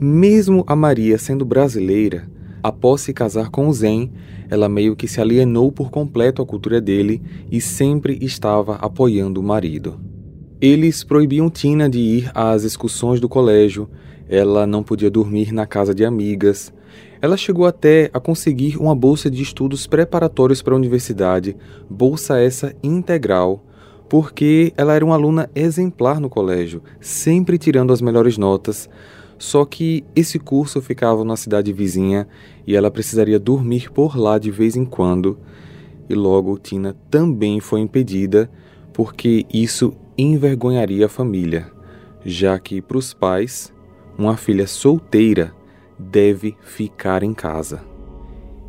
Mesmo 0.00 0.64
a 0.66 0.76
Maria 0.76 1.18
sendo 1.18 1.44
brasileira, 1.44 2.28
após 2.62 3.00
se 3.00 3.12
casar 3.12 3.50
com 3.50 3.68
o 3.68 3.72
Zen, 3.72 4.12
ela 4.48 4.68
meio 4.68 4.94
que 4.94 5.08
se 5.08 5.20
alienou 5.20 5.72
por 5.72 5.90
completo 5.90 6.40
à 6.40 6.46
cultura 6.46 6.80
dele 6.80 7.20
e 7.50 7.60
sempre 7.60 8.18
estava 8.20 8.76
apoiando 8.76 9.40
o 9.40 9.42
marido. 9.42 9.98
Eles 10.58 11.04
proibiam 11.04 11.50
Tina 11.50 11.86
de 11.86 11.98
ir 11.98 12.30
às 12.34 12.64
excursões 12.64 13.20
do 13.20 13.28
colégio, 13.28 13.90
ela 14.26 14.66
não 14.66 14.82
podia 14.82 15.10
dormir 15.10 15.52
na 15.52 15.66
casa 15.66 15.94
de 15.94 16.02
amigas. 16.02 16.72
Ela 17.20 17.36
chegou 17.36 17.66
até 17.66 18.10
a 18.12 18.18
conseguir 18.18 18.78
uma 18.78 18.94
bolsa 18.94 19.30
de 19.30 19.42
estudos 19.42 19.86
preparatórios 19.86 20.62
para 20.62 20.72
a 20.72 20.76
universidade, 20.76 21.54
bolsa 21.90 22.38
essa 22.38 22.74
integral, 22.82 23.62
porque 24.08 24.72
ela 24.78 24.94
era 24.94 25.04
uma 25.04 25.14
aluna 25.14 25.50
exemplar 25.54 26.18
no 26.20 26.30
colégio, 26.30 26.82
sempre 27.02 27.58
tirando 27.58 27.92
as 27.92 28.00
melhores 28.00 28.38
notas. 28.38 28.88
Só 29.38 29.66
que 29.66 30.04
esse 30.14 30.38
curso 30.38 30.80
ficava 30.80 31.22
na 31.22 31.36
cidade 31.36 31.70
vizinha 31.70 32.26
e 32.66 32.74
ela 32.74 32.90
precisaria 32.90 33.38
dormir 33.38 33.92
por 33.92 34.16
lá 34.16 34.38
de 34.38 34.50
vez 34.50 34.74
em 34.74 34.86
quando. 34.86 35.38
E 36.08 36.14
logo 36.14 36.58
Tina 36.58 36.96
também 37.10 37.60
foi 37.60 37.80
impedida, 37.80 38.50
porque 38.94 39.44
isso 39.52 39.92
envergonharia 40.18 41.06
a 41.06 41.08
família, 41.08 41.70
já 42.24 42.58
que 42.58 42.80
para 42.80 42.96
os 42.96 43.12
pais, 43.12 43.72
uma 44.18 44.36
filha 44.36 44.66
solteira 44.66 45.52
deve 45.98 46.56
ficar 46.62 47.22
em 47.22 47.34
casa. 47.34 47.82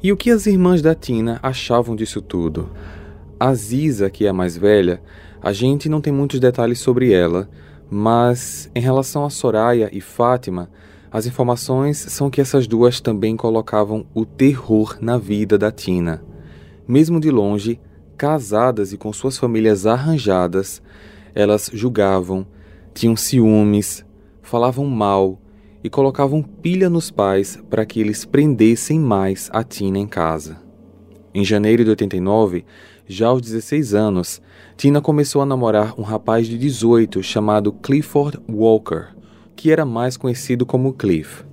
E 0.01 0.11
o 0.11 0.17
que 0.17 0.29
as 0.29 0.45
irmãs 0.45 0.81
da 0.81 0.93
Tina 0.93 1.39
achavam 1.41 1.95
disso 1.95 2.21
tudo? 2.21 2.69
A 3.39 3.53
Ziza, 3.53 4.09
que 4.09 4.25
é 4.25 4.29
a 4.29 4.33
mais 4.33 4.57
velha, 4.57 5.01
a 5.41 5.51
gente 5.51 5.89
não 5.89 6.01
tem 6.01 6.13
muitos 6.13 6.39
detalhes 6.39 6.79
sobre 6.79 7.13
ela, 7.13 7.49
mas 7.89 8.69
em 8.75 8.79
relação 8.79 9.25
a 9.25 9.29
Soraya 9.29 9.89
e 9.91 10.01
Fátima, 10.01 10.69
as 11.11 11.25
informações 11.25 11.97
são 11.97 12.29
que 12.29 12.41
essas 12.41 12.67
duas 12.67 12.99
também 12.99 13.37
colocavam 13.37 14.05
o 14.13 14.25
terror 14.25 14.97
na 14.99 15.17
vida 15.17 15.57
da 15.57 15.71
Tina. 15.71 16.23
Mesmo 16.87 17.19
de 17.19 17.31
longe, 17.31 17.79
casadas 18.17 18.91
e 18.91 18.97
com 18.97 19.13
suas 19.13 19.37
famílias 19.37 19.85
arranjadas, 19.85 20.81
elas 21.33 21.69
julgavam, 21.73 22.45
tinham 22.93 23.15
ciúmes, 23.15 24.05
falavam 24.41 24.85
mal 24.85 25.39
e 25.83 25.89
colocavam 25.89 26.41
pilha 26.41 26.89
nos 26.89 27.11
pais 27.11 27.59
para 27.69 27.85
que 27.85 27.99
eles 27.99 28.25
prendessem 28.25 28.99
mais 28.99 29.49
a 29.53 29.63
Tina 29.63 29.99
em 29.99 30.07
casa. 30.07 30.57
Em 31.33 31.45
janeiro 31.45 31.83
de 31.83 31.91
89, 31.91 32.65
já 33.07 33.27
aos 33.27 33.41
16 33.41 33.93
anos, 33.93 34.41
Tina 34.75 34.99
começou 34.99 35.41
a 35.41 35.45
namorar 35.45 35.93
um 35.97 36.03
rapaz 36.03 36.47
de 36.47 36.57
18 36.57 37.21
chamado 37.23 37.71
Clifford 37.71 38.39
Walker, 38.49 39.07
que 39.55 39.71
era 39.71 39.85
mais 39.85 40.17
conhecido 40.17 40.65
como 40.65 40.93
Cliff. 40.93 41.45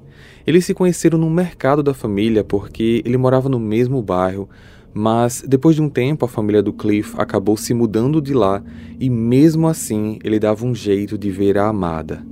Eles 0.47 0.65
se 0.65 0.75
conheceram 0.75 1.19
no 1.19 1.31
mercado 1.31 1.83
da 1.83 1.95
família 1.95 2.45
porque 2.45 3.03
ele 3.05 3.17
morava 3.17 3.49
no 3.49 3.59
mesmo 3.59 4.03
bairro, 4.03 4.49
mas 4.95 5.45
depois 5.47 5.75
de 5.75 5.83
um 5.83 5.89
tempo 5.89 6.25
a 6.25 6.29
família 6.29 6.63
do 6.63 6.73
Cliff 6.73 7.15
acabou 7.19 7.57
se 7.57 7.75
mudando 7.75 8.23
de 8.23 8.33
lá 8.33 8.63
e 9.01 9.11
mesmo 9.11 9.67
assim 9.67 10.21
ele 10.23 10.39
dava 10.39 10.65
um 10.65 10.73
jeito 10.73 11.19
de 11.19 11.31
ver 11.33 11.59
a 11.59 11.67
amada. 11.67 12.25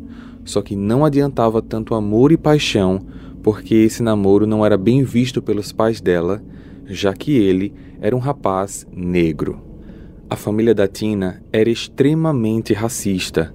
Só 0.45 0.63
que 0.63 0.77
não 0.77 1.05
adiantava 1.05 1.61
tanto 1.61 1.95
amor 1.95 2.31
e 2.31 2.37
paixão, 2.37 3.01
porque 3.43 3.75
esse 3.75 4.03
namoro 4.03 4.47
não 4.47 4.65
era 4.65 4.79
bem 4.79 5.03
visto 5.03 5.43
pelos 5.43 5.73
pais 5.73 6.01
dela, 6.01 6.41
já 6.87 7.13
que 7.13 7.33
ele 7.33 7.73
era 8.01 8.15
um 8.15 8.21
rapaz 8.21 8.87
negro. 8.93 9.61
A 10.31 10.37
família 10.37 10.75
da 10.75 10.87
Tina 10.87 11.43
era 11.53 11.69
extremamente 11.69 12.73
racista. 12.73 13.55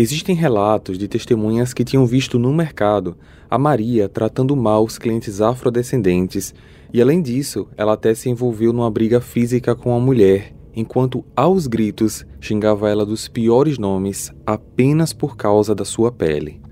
Existem 0.00 0.32
relatos 0.32 0.96
de 0.96 1.08
testemunhas 1.08 1.74
que 1.74 1.82
tinham 1.82 2.06
visto 2.06 2.38
no 2.38 2.54
mercado 2.54 3.16
a 3.50 3.58
Maria 3.58 4.08
tratando 4.08 4.54
mal 4.54 4.84
os 4.84 4.96
clientes 4.96 5.40
afrodescendentes 5.40 6.54
e, 6.94 7.02
além 7.02 7.20
disso, 7.20 7.66
ela 7.76 7.94
até 7.94 8.14
se 8.14 8.30
envolveu 8.30 8.72
numa 8.72 8.88
briga 8.88 9.20
física 9.20 9.74
com 9.74 9.92
a 9.92 9.98
mulher, 9.98 10.54
enquanto 10.72 11.24
aos 11.34 11.66
gritos 11.66 12.24
xingava 12.40 12.88
ela 12.88 13.04
dos 13.04 13.26
piores 13.26 13.76
nomes 13.76 14.32
apenas 14.46 15.12
por 15.12 15.36
causa 15.36 15.74
da 15.74 15.84
sua 15.84 16.12
pele. 16.12 16.62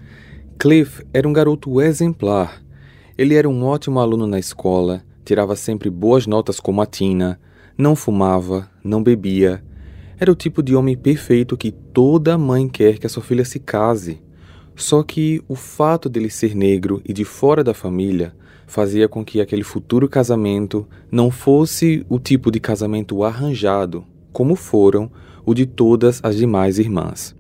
Cliff 0.57 1.05
era 1.13 1.27
um 1.27 1.33
garoto 1.33 1.83
exemplar. 1.83 2.63
Ele 3.19 3.35
era 3.35 3.49
um 3.49 3.65
ótimo 3.65 3.99
aluno 3.99 4.29
na 4.29 4.39
escola, 4.39 5.03
tirava 5.25 5.57
sempre 5.57 5.91
boas 5.91 6.29
notas 6.29 6.61
como 6.61 6.81
a 6.81 6.87
Tina, 6.87 7.41
não 7.77 7.97
fumava, 7.97 8.71
não 8.85 9.03
bebia 9.03 9.65
era 10.19 10.33
o 10.33 10.35
tipo 10.35 10.63
de 10.63 10.75
homem 10.75 10.97
perfeito 10.97 11.57
que 11.57 11.71
toda 11.71 12.39
mãe 12.39 12.69
quer 12.69 12.99
que 12.99 13.07
a 13.07 13.11
sua 13.11 13.23
filha 13.23 13.45
se 13.45 13.59
case. 13.59 14.21
Só 14.75 15.03
que 15.03 15.43
o 15.49 15.55
fato 15.55 16.09
dele 16.09 16.31
ser 16.31 16.55
negro 16.55 17.03
e 17.05 17.13
de 17.13 17.25
fora 17.25 17.63
da 17.63 17.75
família 17.75 18.35
fazia 18.67 19.09
com 19.09 19.25
que 19.25 19.41
aquele 19.41 19.63
futuro 19.63 20.09
casamento 20.09 20.87
não 21.11 21.31
fosse 21.31 22.05
o 22.09 22.19
tipo 22.19 22.51
de 22.51 22.59
casamento 22.59 23.23
arranjado, 23.23 24.05
como 24.33 24.57
foram 24.57 25.11
o 25.45 25.55
de 25.55 25.67
todas 25.67 26.21
as 26.23 26.37
demais 26.37 26.79
irmãs. 26.79 27.35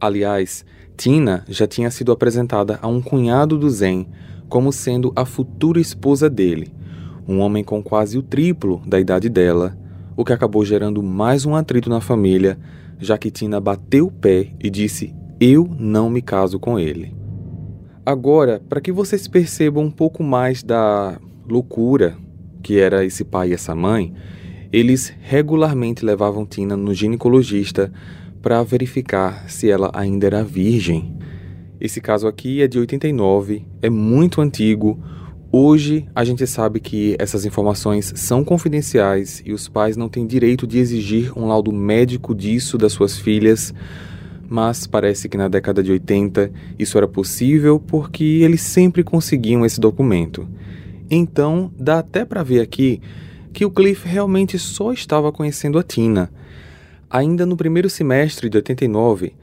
Aliás, 0.00 0.64
Tina 0.96 1.44
já 1.48 1.66
tinha 1.66 1.90
sido 1.90 2.12
apresentada 2.12 2.78
a 2.82 2.88
um 2.88 3.00
cunhado 3.00 3.56
do 3.56 3.70
Zen 3.70 4.08
como 4.48 4.72
sendo 4.72 5.12
a 5.16 5.24
futura 5.24 5.80
esposa 5.80 6.28
dele, 6.28 6.74
um 7.26 7.38
homem 7.38 7.62
com 7.64 7.82
quase 7.82 8.18
o 8.18 8.22
triplo 8.22 8.82
da 8.86 8.98
idade 9.00 9.28
dela 9.28 9.78
o 10.16 10.24
que 10.24 10.32
acabou 10.32 10.64
gerando 10.64 11.02
mais 11.02 11.46
um 11.46 11.54
atrito 11.54 11.88
na 11.88 12.00
família, 12.00 12.58
já 12.98 13.16
que 13.16 13.30
Tina 13.30 13.60
bateu 13.60 14.06
o 14.06 14.12
pé 14.12 14.52
e 14.62 14.68
disse: 14.70 15.14
Eu 15.40 15.68
não 15.78 16.10
me 16.10 16.22
caso 16.22 16.58
com 16.58 16.78
ele. 16.78 17.14
Agora, 18.04 18.60
para 18.68 18.80
que 18.80 18.90
vocês 18.90 19.28
percebam 19.28 19.84
um 19.84 19.90
pouco 19.90 20.22
mais 20.22 20.62
da 20.62 21.20
loucura 21.48 22.16
que 22.62 22.78
era 22.78 23.04
esse 23.04 23.24
pai 23.24 23.50
e 23.50 23.54
essa 23.54 23.74
mãe, 23.74 24.12
eles 24.72 25.12
regularmente 25.20 26.04
levavam 26.04 26.46
Tina 26.46 26.76
no 26.76 26.94
ginecologista 26.94 27.92
para 28.40 28.62
verificar 28.62 29.48
se 29.48 29.70
ela 29.70 29.90
ainda 29.92 30.26
era 30.26 30.44
virgem. 30.44 31.16
Esse 31.80 32.00
caso 32.00 32.26
aqui 32.26 32.62
é 32.62 32.68
de 32.68 32.78
89, 32.78 33.66
é 33.82 33.90
muito 33.90 34.40
antigo. 34.40 34.98
Hoje 35.54 36.06
a 36.14 36.24
gente 36.24 36.46
sabe 36.46 36.80
que 36.80 37.14
essas 37.18 37.44
informações 37.44 38.10
são 38.16 38.42
confidenciais 38.42 39.42
e 39.44 39.52
os 39.52 39.68
pais 39.68 39.98
não 39.98 40.08
têm 40.08 40.26
direito 40.26 40.66
de 40.66 40.78
exigir 40.78 41.38
um 41.38 41.46
laudo 41.46 41.70
médico 41.70 42.34
disso 42.34 42.78
das 42.78 42.94
suas 42.94 43.18
filhas, 43.18 43.74
mas 44.48 44.86
parece 44.86 45.28
que 45.28 45.36
na 45.36 45.48
década 45.48 45.82
de 45.82 45.92
80 45.92 46.50
isso 46.78 46.96
era 46.96 47.06
possível 47.06 47.78
porque 47.78 48.24
eles 48.24 48.62
sempre 48.62 49.04
conseguiam 49.04 49.62
esse 49.62 49.78
documento. 49.78 50.48
Então 51.10 51.70
dá 51.78 51.98
até 51.98 52.24
para 52.24 52.42
ver 52.42 52.60
aqui 52.60 53.02
que 53.52 53.66
o 53.66 53.70
Cliff 53.70 54.08
realmente 54.08 54.58
só 54.58 54.90
estava 54.90 55.30
conhecendo 55.30 55.78
a 55.78 55.82
Tina. 55.82 56.32
Ainda 57.10 57.44
no 57.44 57.58
primeiro 57.58 57.90
semestre 57.90 58.48
de 58.48 58.56
89, 58.56 59.34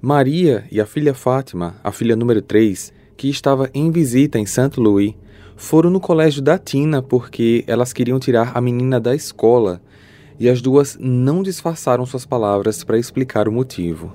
Maria 0.00 0.64
e 0.72 0.80
a 0.80 0.86
filha 0.86 1.12
Fátima, 1.12 1.76
a 1.84 1.92
filha 1.92 2.16
número 2.16 2.40
3, 2.40 2.90
que 3.18 3.28
estava 3.28 3.68
em 3.74 3.90
visita 3.90 4.38
em 4.38 4.46
St. 4.46 4.80
Louis, 4.80 5.14
foram 5.58 5.90
no 5.90 5.98
colégio 5.98 6.40
da 6.40 6.56
Tina 6.56 7.02
porque 7.02 7.64
elas 7.66 7.92
queriam 7.92 8.20
tirar 8.20 8.52
a 8.56 8.60
menina 8.60 9.00
da 9.00 9.14
escola 9.14 9.82
e 10.38 10.48
as 10.48 10.62
duas 10.62 10.96
não 11.00 11.42
disfarçaram 11.42 12.06
suas 12.06 12.24
palavras 12.24 12.84
para 12.84 12.96
explicar 12.96 13.48
o 13.48 13.52
motivo. 13.52 14.12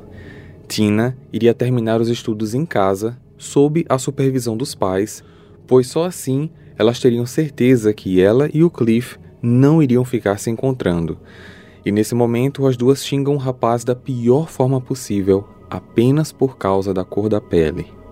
Tina 0.70 1.18
iria 1.34 1.54
terminar 1.54 2.00
os 2.00 2.08
estudos 2.08 2.54
em 2.54 2.66
casa, 2.66 3.20
sob 3.38 3.86
a 3.90 3.98
supervisão 3.98 4.56
dos 4.56 4.74
pais, 4.74 5.22
pois 5.68 5.88
só 5.88 6.06
assim 6.06 6.50
elas 6.80 7.00
teriam 7.02 7.26
certeza 7.26 7.94
que 7.94 8.22
ela 8.22 8.50
e 8.54 8.64
o 8.64 8.70
Cliff 8.70 9.18
não 9.42 9.84
iriam 9.84 10.06
ficar 10.06 10.40
se 10.40 10.50
encontrando. 10.50 11.20
E 11.86 11.92
nesse 11.92 12.16
momento 12.16 12.66
as 12.66 12.78
duas 12.78 13.06
xingam 13.06 13.36
o 13.36 13.38
rapaz 13.38 13.84
da 13.84 13.94
pior 13.94 14.48
forma 14.48 14.80
possível, 14.80 15.46
apenas 15.70 16.32
por 16.32 16.58
causa 16.58 16.94
da 16.94 17.04
cor 17.04 17.28
da 17.28 17.42
pele. 17.42 18.03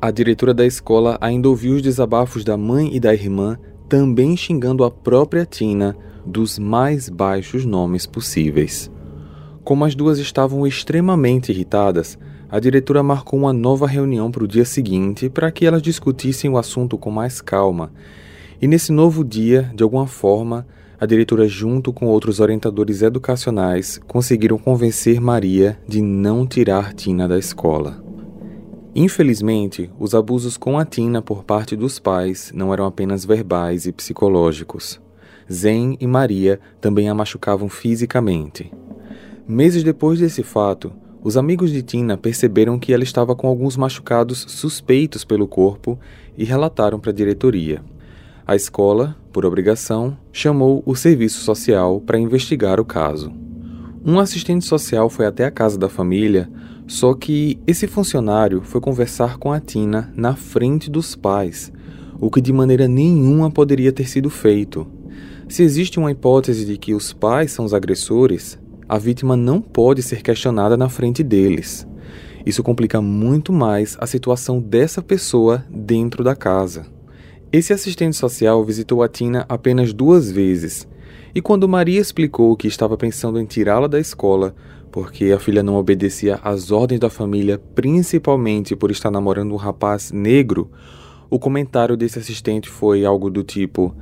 A 0.00 0.10
diretora 0.10 0.52
da 0.52 0.66
escola 0.66 1.16
ainda 1.22 1.48
ouviu 1.48 1.74
os 1.74 1.82
desabafos 1.82 2.44
da 2.44 2.56
mãe 2.56 2.94
e 2.94 3.00
da 3.00 3.14
irmã, 3.14 3.58
também 3.88 4.36
xingando 4.36 4.84
a 4.84 4.90
própria 4.90 5.46
Tina 5.46 5.96
dos 6.24 6.58
mais 6.58 7.08
baixos 7.08 7.64
nomes 7.64 8.04
possíveis. 8.04 8.90
Como 9.64 9.84
as 9.84 9.94
duas 9.94 10.18
estavam 10.18 10.66
extremamente 10.66 11.50
irritadas, 11.50 12.18
a 12.48 12.60
diretora 12.60 13.02
marcou 13.02 13.40
uma 13.40 13.52
nova 13.54 13.86
reunião 13.86 14.30
para 14.30 14.44
o 14.44 14.48
dia 14.48 14.64
seguinte 14.64 15.30
para 15.30 15.50
que 15.50 15.64
elas 15.64 15.82
discutissem 15.82 16.50
o 16.50 16.58
assunto 16.58 16.98
com 16.98 17.10
mais 17.10 17.40
calma. 17.40 17.90
E 18.60 18.68
nesse 18.68 18.92
novo 18.92 19.24
dia, 19.24 19.72
de 19.74 19.82
alguma 19.82 20.06
forma, 20.06 20.66
a 21.00 21.06
diretora, 21.06 21.48
junto 21.48 21.92
com 21.92 22.06
outros 22.06 22.38
orientadores 22.38 23.02
educacionais, 23.02 23.98
conseguiram 24.06 24.58
convencer 24.58 25.20
Maria 25.20 25.78
de 25.88 26.00
não 26.02 26.46
tirar 26.46 26.92
Tina 26.92 27.26
da 27.26 27.38
escola. 27.38 28.05
Infelizmente, 28.98 29.90
os 30.00 30.14
abusos 30.14 30.56
com 30.56 30.78
a 30.78 30.84
Tina 30.86 31.20
por 31.20 31.44
parte 31.44 31.76
dos 31.76 31.98
pais 31.98 32.50
não 32.54 32.72
eram 32.72 32.86
apenas 32.86 33.26
verbais 33.26 33.84
e 33.84 33.92
psicológicos. 33.92 34.98
Zen 35.52 35.98
e 36.00 36.06
Maria 36.06 36.58
também 36.80 37.06
a 37.10 37.14
machucavam 37.14 37.68
fisicamente. 37.68 38.72
Meses 39.46 39.84
depois 39.84 40.18
desse 40.18 40.42
fato, 40.42 40.90
os 41.22 41.36
amigos 41.36 41.70
de 41.70 41.82
Tina 41.82 42.16
perceberam 42.16 42.78
que 42.78 42.90
ela 42.90 43.04
estava 43.04 43.36
com 43.36 43.46
alguns 43.46 43.76
machucados 43.76 44.46
suspeitos 44.48 45.26
pelo 45.26 45.46
corpo 45.46 45.98
e 46.34 46.42
relataram 46.42 46.98
para 46.98 47.10
a 47.10 47.14
diretoria. 47.14 47.84
A 48.46 48.56
escola, 48.56 49.14
por 49.30 49.44
obrigação, 49.44 50.16
chamou 50.32 50.82
o 50.86 50.96
serviço 50.96 51.40
social 51.42 52.00
para 52.00 52.18
investigar 52.18 52.80
o 52.80 52.84
caso. 52.84 53.30
Um 54.02 54.18
assistente 54.18 54.64
social 54.64 55.10
foi 55.10 55.26
até 55.26 55.44
a 55.44 55.50
casa 55.50 55.76
da 55.76 55.90
família 55.90 56.48
só 56.86 57.14
que 57.14 57.58
esse 57.66 57.86
funcionário 57.86 58.62
foi 58.62 58.80
conversar 58.80 59.38
com 59.38 59.52
a 59.52 59.60
Tina 59.60 60.12
na 60.14 60.36
frente 60.36 60.88
dos 60.90 61.16
pais, 61.16 61.72
o 62.20 62.30
que 62.30 62.40
de 62.40 62.52
maneira 62.52 62.86
nenhuma 62.86 63.50
poderia 63.50 63.92
ter 63.92 64.08
sido 64.08 64.30
feito. 64.30 64.86
Se 65.48 65.62
existe 65.62 65.98
uma 65.98 66.10
hipótese 66.10 66.64
de 66.64 66.76
que 66.76 66.94
os 66.94 67.12
pais 67.12 67.52
são 67.52 67.64
os 67.64 67.74
agressores, 67.74 68.58
a 68.88 68.98
vítima 68.98 69.36
não 69.36 69.60
pode 69.60 70.02
ser 70.02 70.22
questionada 70.22 70.76
na 70.76 70.88
frente 70.88 71.22
deles. 71.22 71.86
Isso 72.44 72.62
complica 72.62 73.00
muito 73.00 73.52
mais 73.52 73.96
a 74.00 74.06
situação 74.06 74.60
dessa 74.60 75.02
pessoa 75.02 75.64
dentro 75.68 76.22
da 76.22 76.36
casa. 76.36 76.86
Esse 77.52 77.72
assistente 77.72 78.16
social 78.16 78.64
visitou 78.64 79.02
a 79.02 79.08
Tina 79.08 79.44
apenas 79.48 79.92
duas 79.92 80.30
vezes, 80.30 80.86
e 81.34 81.40
quando 81.42 81.68
Maria 81.68 82.00
explicou 82.00 82.56
que 82.56 82.68
estava 82.68 82.96
pensando 82.96 83.38
em 83.38 83.44
tirá-la 83.44 83.86
da 83.86 84.00
escola, 84.00 84.54
porque 84.96 85.26
a 85.26 85.38
filha 85.38 85.62
não 85.62 85.74
obedecia 85.74 86.40
às 86.42 86.70
ordens 86.70 86.98
da 86.98 87.10
família, 87.10 87.60
principalmente 87.74 88.74
por 88.74 88.90
estar 88.90 89.10
namorando 89.10 89.52
um 89.52 89.56
rapaz 89.56 90.10
negro, 90.10 90.70
o 91.28 91.38
comentário 91.38 91.98
desse 91.98 92.18
assistente 92.18 92.70
foi 92.70 93.04
algo 93.04 93.28
do 93.28 93.44
tipo: 93.44 93.94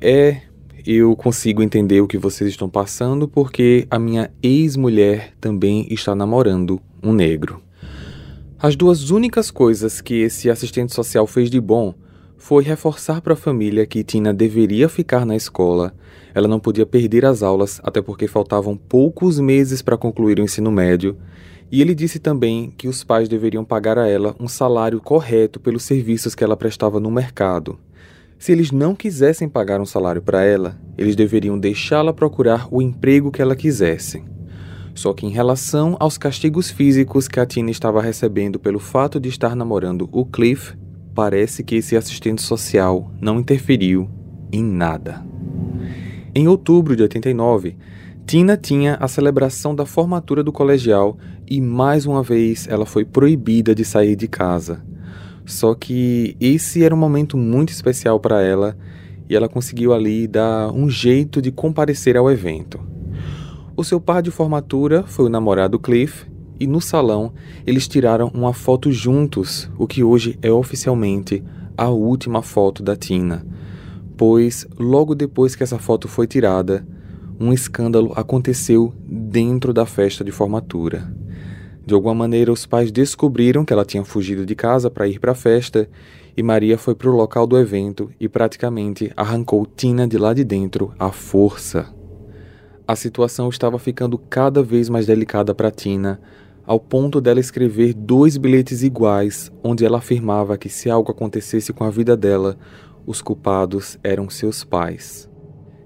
É, 0.00 0.40
eu 0.86 1.14
consigo 1.14 1.62
entender 1.62 2.00
o 2.00 2.08
que 2.08 2.16
vocês 2.16 2.48
estão 2.48 2.70
passando 2.70 3.28
porque 3.28 3.86
a 3.90 3.98
minha 3.98 4.30
ex-mulher 4.42 5.34
também 5.38 5.86
está 5.90 6.14
namorando 6.14 6.80
um 7.02 7.12
negro. 7.12 7.60
As 8.58 8.74
duas 8.74 9.10
únicas 9.10 9.50
coisas 9.50 10.00
que 10.00 10.22
esse 10.22 10.48
assistente 10.48 10.94
social 10.94 11.26
fez 11.26 11.50
de 11.50 11.60
bom 11.60 11.92
foi 12.40 12.64
reforçar 12.64 13.20
para 13.20 13.34
a 13.34 13.36
família 13.36 13.86
que 13.86 14.02
Tina 14.02 14.34
deveria 14.34 14.88
ficar 14.88 15.24
na 15.24 15.36
escola 15.36 15.94
ela 16.34 16.48
não 16.48 16.60
podia 16.60 16.86
perder 16.86 17.24
as 17.24 17.42
aulas, 17.42 17.80
até 17.82 18.00
porque 18.00 18.26
faltavam 18.26 18.76
poucos 18.76 19.38
meses 19.38 19.82
para 19.82 19.96
concluir 19.96 20.38
o 20.38 20.42
ensino 20.42 20.70
médio, 20.70 21.16
e 21.70 21.80
ele 21.80 21.94
disse 21.94 22.18
também 22.18 22.72
que 22.76 22.88
os 22.88 23.04
pais 23.04 23.28
deveriam 23.28 23.64
pagar 23.64 23.98
a 23.98 24.08
ela 24.08 24.34
um 24.40 24.48
salário 24.48 25.00
correto 25.00 25.60
pelos 25.60 25.84
serviços 25.84 26.34
que 26.34 26.42
ela 26.42 26.56
prestava 26.56 26.98
no 26.98 27.10
mercado. 27.10 27.78
Se 28.38 28.52
eles 28.52 28.72
não 28.72 28.94
quisessem 28.94 29.48
pagar 29.48 29.80
um 29.80 29.86
salário 29.86 30.22
para 30.22 30.42
ela, 30.42 30.80
eles 30.96 31.14
deveriam 31.14 31.58
deixá-la 31.58 32.12
procurar 32.12 32.66
o 32.70 32.80
emprego 32.80 33.30
que 33.30 33.42
ela 33.42 33.54
quisesse. 33.54 34.24
Só 34.94 35.12
que 35.12 35.26
em 35.26 35.30
relação 35.30 35.96
aos 36.00 36.18
castigos 36.18 36.70
físicos 36.70 37.28
que 37.28 37.38
a 37.38 37.46
Tina 37.46 37.70
estava 37.70 38.02
recebendo 38.02 38.58
pelo 38.58 38.80
fato 38.80 39.20
de 39.20 39.28
estar 39.28 39.54
namorando 39.54 40.08
o 40.10 40.24
Cliff, 40.24 40.74
parece 41.20 41.62
que 41.62 41.74
esse 41.74 41.98
assistente 41.98 42.40
social 42.40 43.12
não 43.20 43.40
interferiu 43.40 44.08
em 44.50 44.64
nada. 44.64 45.22
Em 46.34 46.48
outubro 46.48 46.96
de 46.96 47.02
89, 47.02 47.76
Tina 48.24 48.56
tinha 48.56 48.94
a 48.94 49.06
celebração 49.06 49.74
da 49.74 49.84
formatura 49.84 50.42
do 50.42 50.50
colegial 50.50 51.18
e 51.46 51.60
mais 51.60 52.06
uma 52.06 52.22
vez 52.22 52.66
ela 52.66 52.86
foi 52.86 53.04
proibida 53.04 53.74
de 53.74 53.84
sair 53.84 54.16
de 54.16 54.26
casa. 54.26 54.82
Só 55.44 55.74
que 55.74 56.38
esse 56.40 56.82
era 56.82 56.94
um 56.94 56.98
momento 56.98 57.36
muito 57.36 57.68
especial 57.68 58.18
para 58.18 58.40
ela 58.40 58.74
e 59.28 59.36
ela 59.36 59.46
conseguiu 59.46 59.92
ali 59.92 60.26
dar 60.26 60.72
um 60.72 60.88
jeito 60.88 61.42
de 61.42 61.52
comparecer 61.52 62.16
ao 62.16 62.30
evento. 62.30 62.80
O 63.76 63.84
seu 63.84 64.00
par 64.00 64.22
de 64.22 64.30
formatura 64.30 65.02
foi 65.06 65.26
o 65.26 65.30
namorado 65.30 65.78
Cliff 65.78 66.29
e 66.60 66.66
no 66.66 66.80
salão 66.80 67.32
eles 67.66 67.88
tiraram 67.88 68.30
uma 68.34 68.52
foto 68.52 68.92
juntos, 68.92 69.70
o 69.78 69.86
que 69.86 70.04
hoje 70.04 70.38
é 70.42 70.52
oficialmente 70.52 71.42
a 71.76 71.88
última 71.88 72.42
foto 72.42 72.82
da 72.82 72.94
Tina. 72.94 73.44
Pois 74.16 74.66
logo 74.78 75.14
depois 75.14 75.56
que 75.56 75.62
essa 75.62 75.78
foto 75.78 76.06
foi 76.06 76.26
tirada, 76.26 76.86
um 77.40 77.54
escândalo 77.54 78.12
aconteceu 78.14 78.92
dentro 79.06 79.72
da 79.72 79.86
festa 79.86 80.22
de 80.22 80.30
formatura. 80.30 81.10
De 81.86 81.94
alguma 81.94 82.14
maneira, 82.14 82.52
os 82.52 82.66
pais 82.66 82.92
descobriram 82.92 83.64
que 83.64 83.72
ela 83.72 83.84
tinha 83.84 84.04
fugido 84.04 84.44
de 84.44 84.54
casa 84.54 84.90
para 84.90 85.08
ir 85.08 85.18
para 85.18 85.32
a 85.32 85.34
festa 85.34 85.88
e 86.36 86.42
Maria 86.42 86.76
foi 86.76 86.94
para 86.94 87.08
o 87.08 87.16
local 87.16 87.46
do 87.46 87.58
evento 87.58 88.10
e 88.20 88.28
praticamente 88.28 89.10
arrancou 89.16 89.64
Tina 89.64 90.06
de 90.06 90.18
lá 90.18 90.34
de 90.34 90.44
dentro 90.44 90.92
à 90.98 91.10
força. 91.10 91.88
A 92.86 92.94
situação 92.94 93.48
estava 93.48 93.78
ficando 93.78 94.18
cada 94.18 94.62
vez 94.62 94.88
mais 94.88 95.06
delicada 95.06 95.54
para 95.54 95.70
Tina, 95.70 96.20
ao 96.66 96.78
ponto 96.78 97.20
dela 97.20 97.40
escrever 97.40 97.94
dois 97.94 98.36
bilhetes 98.36 98.82
iguais, 98.82 99.50
onde 99.62 99.84
ela 99.84 99.98
afirmava 99.98 100.58
que 100.58 100.68
se 100.68 100.90
algo 100.90 101.10
acontecesse 101.10 101.72
com 101.72 101.84
a 101.84 101.90
vida 101.90 102.16
dela, 102.16 102.56
os 103.06 103.20
culpados 103.20 103.98
eram 104.02 104.30
seus 104.30 104.64
pais. 104.64 105.28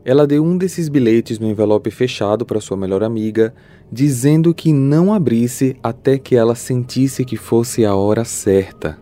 Ela 0.05 0.27
deu 0.27 0.45
um 0.45 0.59
desses 0.59 0.89
bilhetes 0.89 1.39
no 1.39 1.49
envelope 1.49 1.91
fechado 1.91 2.45
para 2.45 2.61
sua 2.61 2.77
melhor 2.77 3.03
amiga, 3.03 3.55
dizendo 3.91 4.55
que 4.55 4.73
não 4.73 5.15
abrisse 5.15 5.77
até 5.83 6.19
que 6.19 6.37
ela 6.37 6.55
sentisse 6.55 7.25
que 7.25 7.37
fosse 7.37 7.85
a 7.85 7.95
hora 7.95 8.25
certa. 8.25 8.99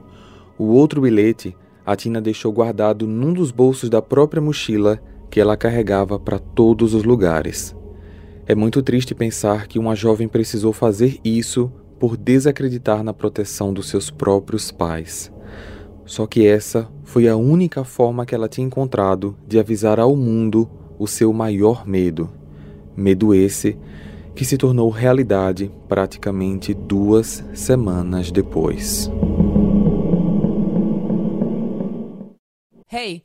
O 0.57 0.67
outro 0.67 1.00
bilhete 1.00 1.57
a 1.85 1.97
Tina 1.97 2.21
deixou 2.21 2.52
guardado 2.52 3.07
num 3.09 3.33
dos 3.33 3.50
bolsos 3.50 3.91
da 3.91 4.00
própria 4.00 4.41
mochila 4.41 5.00
que 5.29 5.41
ela 5.41 5.57
carregava 5.57 6.19
para 6.19 6.38
todos 6.38 6.95
os 6.95 7.02
lugares. 7.02 7.75
É 8.45 8.55
muito 8.57 8.83
triste 8.83 9.15
pensar 9.15 9.69
que 9.69 9.79
uma 9.79 9.95
jovem 9.95 10.27
precisou 10.27 10.73
fazer 10.73 11.21
isso 11.25 11.71
por 12.01 12.17
desacreditar 12.17 13.05
na 13.05 13.15
proteção 13.15 13.73
dos 13.73 13.89
seus 13.89 14.11
próprios 14.11 14.73
pais. 14.73 15.31
Só 16.05 16.27
que 16.27 16.45
essa 16.45 16.91
foi 17.05 17.29
a 17.29 17.37
única 17.37 17.85
forma 17.85 18.27
que 18.27 18.35
ela 18.35 18.49
tinha 18.49 18.67
encontrado 18.67 19.37
de 19.47 19.61
avisar 19.61 20.01
ao 20.01 20.17
mundo 20.17 20.69
o 20.99 21.07
seu 21.07 21.33
maior 21.33 21.87
medo. 21.87 22.29
Medo 22.97 23.33
esse 23.33 23.79
que 24.35 24.45
se 24.45 24.59
tornou 24.59 24.91
realidade 24.91 25.71
praticamente 25.89 26.75
duas 26.75 27.45
semanas 27.55 28.33
depois. 28.33 29.09
Hey, 32.91 33.25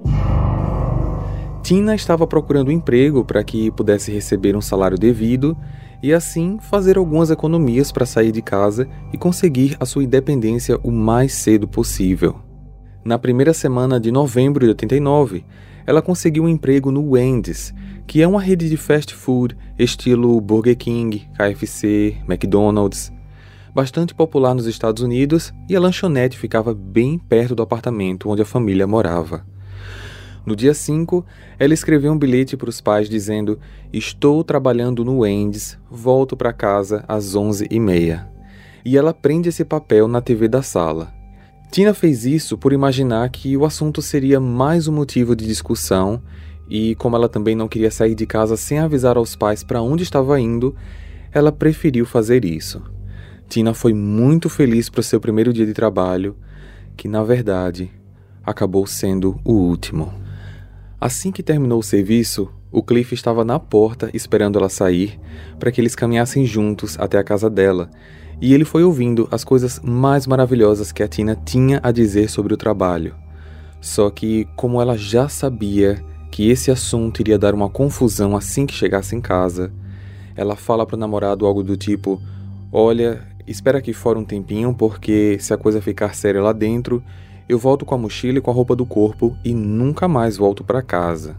Tina 1.63 1.93
estava 1.93 2.25
procurando 2.25 2.71
emprego 2.71 3.23
para 3.23 3.43
que 3.43 3.69
pudesse 3.71 4.11
receber 4.11 4.55
um 4.55 4.61
salário 4.61 4.97
devido 4.97 5.55
e 6.01 6.11
assim 6.11 6.57
fazer 6.59 6.97
algumas 6.97 7.29
economias 7.29 7.91
para 7.91 8.05
sair 8.05 8.31
de 8.31 8.41
casa 8.41 8.87
e 9.13 9.17
conseguir 9.17 9.77
a 9.79 9.85
sua 9.85 10.03
independência 10.03 10.79
o 10.83 10.91
mais 10.91 11.33
cedo 11.33 11.67
possível. 11.67 12.39
Na 13.05 13.17
primeira 13.19 13.53
semana 13.53 13.99
de 13.99 14.11
novembro 14.11 14.65
de 14.65 14.69
89, 14.69 15.45
ela 15.85 16.01
conseguiu 16.01 16.43
um 16.43 16.49
emprego 16.49 16.91
no 16.91 17.11
Wendy's, 17.11 17.73
que 18.07 18.21
é 18.21 18.27
uma 18.27 18.41
rede 18.41 18.67
de 18.67 18.77
fast 18.77 19.13
food 19.13 19.55
estilo 19.77 20.39
Burger 20.41 20.75
King, 20.75 21.29
KFC, 21.35 22.17
McDonald's, 22.27 23.11
bastante 23.73 24.13
popular 24.15 24.55
nos 24.55 24.65
Estados 24.65 25.03
Unidos, 25.03 25.53
e 25.69 25.75
a 25.75 25.79
lanchonete 25.79 26.37
ficava 26.37 26.73
bem 26.73 27.19
perto 27.19 27.55
do 27.55 27.63
apartamento 27.63 28.29
onde 28.29 28.41
a 28.41 28.45
família 28.45 28.87
morava. 28.87 29.50
No 30.45 30.55
dia 30.55 30.73
5, 30.73 31.23
ela 31.59 31.73
escreveu 31.73 32.11
um 32.11 32.17
bilhete 32.17 32.57
para 32.57 32.69
os 32.69 32.81
pais 32.81 33.07
dizendo: 33.07 33.59
Estou 33.93 34.43
trabalhando 34.43 35.05
no 35.05 35.19
Wendy's, 35.19 35.77
volto 35.89 36.35
para 36.35 36.51
casa 36.51 37.03
às 37.07 37.35
11h30. 37.35 38.27
E 38.83 38.97
ela 38.97 39.13
prende 39.13 39.49
esse 39.49 39.63
papel 39.63 40.07
na 40.07 40.21
TV 40.21 40.47
da 40.47 40.63
sala. 40.63 41.13
Tina 41.71 41.93
fez 41.93 42.25
isso 42.25 42.57
por 42.57 42.73
imaginar 42.73 43.29
que 43.29 43.55
o 43.55 43.63
assunto 43.63 44.01
seria 44.01 44.39
mais 44.39 44.87
um 44.87 44.91
motivo 44.91 45.35
de 45.35 45.45
discussão 45.45 46.21
e, 46.69 46.95
como 46.95 47.15
ela 47.15 47.29
também 47.29 47.55
não 47.55 47.67
queria 47.67 47.91
sair 47.91 48.15
de 48.15 48.25
casa 48.25 48.57
sem 48.57 48.79
avisar 48.79 49.17
aos 49.17 49.35
pais 49.35 49.63
para 49.63 49.81
onde 49.81 50.03
estava 50.03 50.39
indo, 50.39 50.75
ela 51.31 51.51
preferiu 51.51 52.05
fazer 52.05 52.43
isso. 52.43 52.81
Tina 53.47 53.73
foi 53.73 53.93
muito 53.93 54.49
feliz 54.49 54.89
para 54.89 55.01
o 55.01 55.03
seu 55.03 55.19
primeiro 55.19 55.53
dia 55.53 55.65
de 55.65 55.73
trabalho, 55.73 56.35
que 56.97 57.07
na 57.07 57.23
verdade 57.23 57.91
acabou 58.43 58.87
sendo 58.87 59.39
o 59.45 59.53
último. 59.53 60.20
Assim 61.01 61.31
que 61.31 61.41
terminou 61.41 61.79
o 61.79 61.83
serviço, 61.83 62.47
o 62.71 62.83
Cliff 62.83 63.15
estava 63.15 63.43
na 63.43 63.57
porta 63.57 64.11
esperando 64.13 64.59
ela 64.59 64.69
sair 64.69 65.19
para 65.59 65.71
que 65.71 65.81
eles 65.81 65.95
caminhassem 65.95 66.45
juntos 66.45 66.95
até 66.99 67.17
a 67.17 67.23
casa 67.23 67.49
dela 67.49 67.89
e 68.39 68.53
ele 68.53 68.63
foi 68.63 68.83
ouvindo 68.83 69.27
as 69.31 69.43
coisas 69.43 69.79
mais 69.83 70.27
maravilhosas 70.27 70.91
que 70.91 71.01
a 71.01 71.07
Tina 71.07 71.35
tinha 71.35 71.79
a 71.81 71.91
dizer 71.91 72.29
sobre 72.29 72.53
o 72.53 72.57
trabalho. 72.57 73.15
Só 73.79 74.11
que, 74.11 74.47
como 74.55 74.79
ela 74.79 74.95
já 74.95 75.27
sabia 75.27 76.03
que 76.29 76.49
esse 76.49 76.69
assunto 76.69 77.19
iria 77.19 77.37
dar 77.37 77.55
uma 77.55 77.67
confusão 77.67 78.35
assim 78.35 78.67
que 78.67 78.73
chegasse 78.73 79.15
em 79.15 79.21
casa, 79.21 79.71
ela 80.35 80.55
fala 80.55 80.85
para 80.85 80.95
o 80.95 80.99
namorado 80.99 81.47
algo 81.47 81.63
do 81.63 81.75
tipo: 81.75 82.21
Olha, 82.71 83.27
espera 83.47 83.79
aqui 83.79 83.91
fora 83.91 84.19
um 84.19 84.23
tempinho, 84.23 84.73
porque 84.73 85.37
se 85.39 85.51
a 85.51 85.57
coisa 85.57 85.81
ficar 85.81 86.13
séria 86.15 86.41
lá 86.41 86.53
dentro, 86.53 87.03
eu 87.51 87.59
volto 87.59 87.85
com 87.85 87.93
a 87.93 87.97
mochila 87.97 88.37
e 88.37 88.41
com 88.41 88.49
a 88.49 88.53
roupa 88.53 88.77
do 88.77 88.85
corpo 88.85 89.35
e 89.43 89.53
nunca 89.53 90.07
mais 90.07 90.37
volto 90.37 90.63
para 90.63 90.81
casa. 90.81 91.35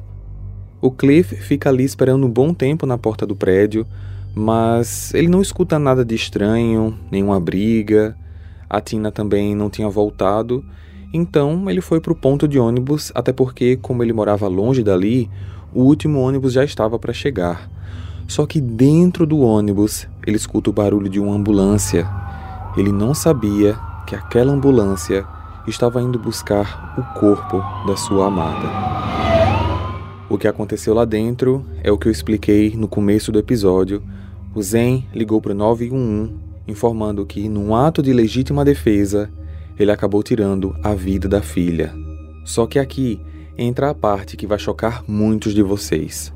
O 0.78 0.90
Cliff 0.90 1.34
fica 1.36 1.70
ali 1.70 1.84
esperando 1.84 2.26
um 2.26 2.30
bom 2.30 2.52
tempo 2.52 2.84
na 2.84 2.98
porta 2.98 3.26
do 3.26 3.34
prédio, 3.34 3.86
mas 4.34 5.14
ele 5.14 5.28
não 5.28 5.40
escuta 5.40 5.78
nada 5.78 6.04
de 6.04 6.14
estranho, 6.14 6.94
nenhuma 7.10 7.40
briga. 7.40 8.14
A 8.68 8.78
Tina 8.78 9.10
também 9.10 9.54
não 9.54 9.70
tinha 9.70 9.88
voltado, 9.88 10.62
então 11.14 11.70
ele 11.70 11.80
foi 11.80 11.98
para 11.98 12.12
o 12.12 12.16
ponto 12.16 12.46
de 12.46 12.58
ônibus, 12.58 13.10
até 13.14 13.32
porque, 13.32 13.78
como 13.78 14.02
ele 14.02 14.12
morava 14.12 14.46
longe 14.48 14.82
dali, 14.82 15.30
o 15.72 15.82
último 15.82 16.20
ônibus 16.20 16.52
já 16.52 16.62
estava 16.62 16.98
para 16.98 17.14
chegar. 17.14 17.70
Só 18.28 18.44
que 18.44 18.60
dentro 18.60 19.26
do 19.26 19.40
ônibus 19.40 20.06
ele 20.26 20.36
escuta 20.36 20.68
o 20.68 20.74
barulho 20.74 21.08
de 21.08 21.18
uma 21.18 21.34
ambulância. 21.34 22.06
Ele 22.76 22.92
não 22.92 23.14
sabia 23.14 23.78
que 24.06 24.14
aquela 24.14 24.52
ambulância 24.52 25.26
estava 25.66 26.02
indo 26.02 26.18
buscar 26.18 26.94
o 26.98 27.18
corpo 27.18 27.58
da 27.86 27.96
sua 27.96 28.26
amada. 28.26 28.68
O 30.28 30.38
que 30.38 30.48
aconteceu 30.48 30.94
lá 30.94 31.04
dentro 31.04 31.64
é 31.82 31.92
o 31.92 31.98
que 31.98 32.08
eu 32.08 32.12
expliquei 32.12 32.74
no 32.76 32.88
começo 32.88 33.30
do 33.30 33.38
episódio, 33.38 34.02
o 34.54 34.62
Zen 34.62 35.06
ligou 35.14 35.40
para 35.40 35.52
o 35.52 35.54
911 35.54 36.52
informando 36.66 37.26
que, 37.26 37.48
num 37.48 37.74
ato 37.74 38.02
de 38.02 38.12
legítima 38.12 38.64
defesa, 38.64 39.30
ele 39.78 39.90
acabou 39.90 40.22
tirando 40.22 40.76
a 40.82 40.94
vida 40.94 41.28
da 41.28 41.40
filha. 41.40 41.92
Só 42.44 42.66
que 42.66 42.78
aqui 42.78 43.20
entra 43.56 43.90
a 43.90 43.94
parte 43.94 44.36
que 44.36 44.46
vai 44.46 44.58
chocar 44.58 45.04
muitos 45.06 45.54
de 45.54 45.62
vocês. 45.62 46.32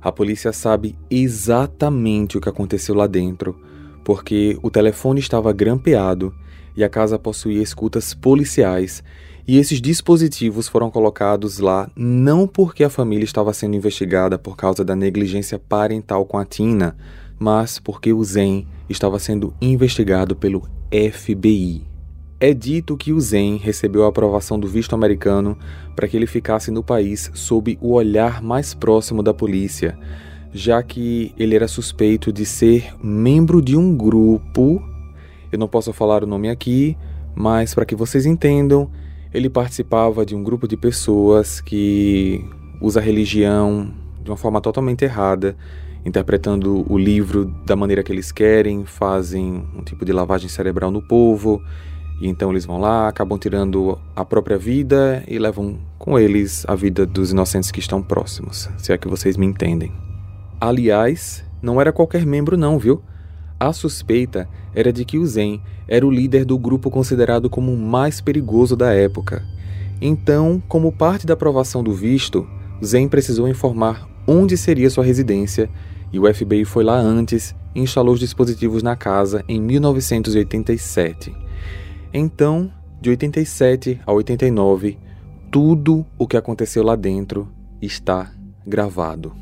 A 0.00 0.10
polícia 0.10 0.52
sabe 0.52 0.96
exatamente 1.10 2.36
o 2.36 2.40
que 2.40 2.48
aconteceu 2.48 2.94
lá 2.94 3.06
dentro, 3.06 3.56
porque 4.04 4.58
o 4.62 4.70
telefone 4.70 5.20
estava 5.20 5.52
grampeado 5.52 6.34
e 6.76 6.84
a 6.84 6.88
casa 6.88 7.18
possuía 7.18 7.62
escutas 7.62 8.14
policiais, 8.14 9.02
e 9.46 9.58
esses 9.58 9.80
dispositivos 9.80 10.68
foram 10.68 10.90
colocados 10.90 11.58
lá 11.58 11.90
não 11.96 12.46
porque 12.46 12.84
a 12.84 12.90
família 12.90 13.24
estava 13.24 13.52
sendo 13.52 13.74
investigada 13.74 14.38
por 14.38 14.56
causa 14.56 14.84
da 14.84 14.94
negligência 14.94 15.58
parental 15.58 16.24
com 16.24 16.38
a 16.38 16.44
Tina, 16.44 16.96
mas 17.38 17.78
porque 17.78 18.12
o 18.12 18.22
Zen 18.22 18.66
estava 18.88 19.18
sendo 19.18 19.52
investigado 19.60 20.36
pelo 20.36 20.62
FBI. 20.90 21.82
É 22.38 22.52
dito 22.52 22.96
que 22.96 23.12
o 23.12 23.20
Zen 23.20 23.56
recebeu 23.56 24.04
a 24.04 24.08
aprovação 24.08 24.58
do 24.58 24.66
visto 24.66 24.94
americano 24.94 25.56
para 25.94 26.08
que 26.08 26.16
ele 26.16 26.26
ficasse 26.26 26.70
no 26.70 26.82
país 26.82 27.30
sob 27.34 27.78
o 27.80 27.92
olhar 27.92 28.42
mais 28.42 28.74
próximo 28.74 29.22
da 29.22 29.32
polícia, 29.32 29.98
já 30.52 30.82
que 30.82 31.32
ele 31.38 31.54
era 31.54 31.68
suspeito 31.68 32.32
de 32.32 32.44
ser 32.44 32.94
membro 33.02 33.62
de 33.62 33.76
um 33.76 33.96
grupo. 33.96 34.82
Eu 35.52 35.58
não 35.58 35.68
posso 35.68 35.92
falar 35.92 36.24
o 36.24 36.26
nome 36.26 36.48
aqui, 36.48 36.96
mas 37.34 37.74
para 37.74 37.84
que 37.84 37.94
vocês 37.94 38.24
entendam, 38.24 38.90
ele 39.34 39.50
participava 39.50 40.24
de 40.24 40.34
um 40.34 40.42
grupo 40.42 40.66
de 40.66 40.78
pessoas 40.78 41.60
que 41.60 42.42
usa 42.80 43.00
a 43.00 43.02
religião 43.02 43.92
de 44.24 44.30
uma 44.30 44.36
forma 44.36 44.60
totalmente 44.60 45.04
errada, 45.04 45.54
interpretando 46.06 46.90
o 46.90 46.96
livro 46.96 47.54
da 47.66 47.76
maneira 47.76 48.02
que 48.02 48.10
eles 48.10 48.32
querem, 48.32 48.86
fazem 48.86 49.62
um 49.76 49.82
tipo 49.82 50.04
de 50.04 50.12
lavagem 50.12 50.48
cerebral 50.48 50.90
no 50.90 51.02
povo, 51.02 51.62
e 52.20 52.28
então 52.28 52.50
eles 52.50 52.64
vão 52.64 52.78
lá, 52.78 53.08
acabam 53.08 53.38
tirando 53.38 53.98
a 54.14 54.24
própria 54.24 54.56
vida 54.56 55.22
e 55.28 55.38
levam 55.38 55.78
com 55.98 56.18
eles 56.18 56.64
a 56.66 56.74
vida 56.74 57.04
dos 57.04 57.30
inocentes 57.30 57.70
que 57.70 57.80
estão 57.80 58.02
próximos, 58.02 58.70
se 58.78 58.92
é 58.92 58.98
que 58.98 59.08
vocês 59.08 59.36
me 59.36 59.44
entendem. 59.44 59.92
Aliás, 60.60 61.44
não 61.60 61.80
era 61.80 61.92
qualquer 61.92 62.24
membro 62.24 62.56
não, 62.56 62.78
viu? 62.78 63.02
A 63.62 63.72
suspeita 63.72 64.48
era 64.74 64.92
de 64.92 65.04
que 65.04 65.16
o 65.16 65.24
Zen 65.24 65.62
era 65.86 66.04
o 66.04 66.10
líder 66.10 66.44
do 66.44 66.58
grupo 66.58 66.90
considerado 66.90 67.48
como 67.48 67.72
o 67.72 67.76
mais 67.76 68.20
perigoso 68.20 68.74
da 68.74 68.92
época. 68.92 69.44
Então, 70.00 70.60
como 70.66 70.90
parte 70.90 71.28
da 71.28 71.34
aprovação 71.34 71.80
do 71.80 71.94
visto, 71.94 72.44
Zen 72.84 73.06
precisou 73.06 73.46
informar 73.46 74.08
onde 74.26 74.56
seria 74.56 74.90
sua 74.90 75.04
residência 75.04 75.70
e 76.12 76.18
o 76.18 76.34
FBI 76.34 76.64
foi 76.64 76.82
lá 76.82 76.98
antes 76.98 77.54
e 77.72 77.80
instalou 77.80 78.14
os 78.14 78.18
dispositivos 78.18 78.82
na 78.82 78.96
casa 78.96 79.44
em 79.46 79.60
1987. 79.60 81.32
Então, 82.12 82.68
de 83.00 83.10
87 83.10 84.00
a 84.04 84.12
89, 84.12 84.98
tudo 85.52 86.04
o 86.18 86.26
que 86.26 86.36
aconteceu 86.36 86.82
lá 86.82 86.96
dentro 86.96 87.48
está 87.80 88.32
gravado. 88.66 89.41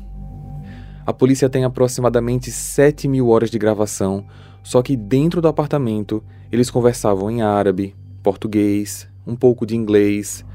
A 1.05 1.11
polícia 1.11 1.49
tem 1.49 1.63
aproximadamente 1.63 2.51
7 2.51 3.07
mil 3.07 3.29
horas 3.29 3.49
de 3.49 3.57
gravação, 3.57 4.25
só 4.61 4.81
que 4.81 4.95
dentro 4.95 5.41
do 5.41 5.47
apartamento 5.47 6.23
eles 6.51 6.69
conversavam 6.69 7.31
em 7.31 7.41
árabe, 7.41 7.95
português, 8.21 9.07
um 9.25 9.35
pouco 9.35 9.65
de 9.65 9.75
inglês. 9.75 10.45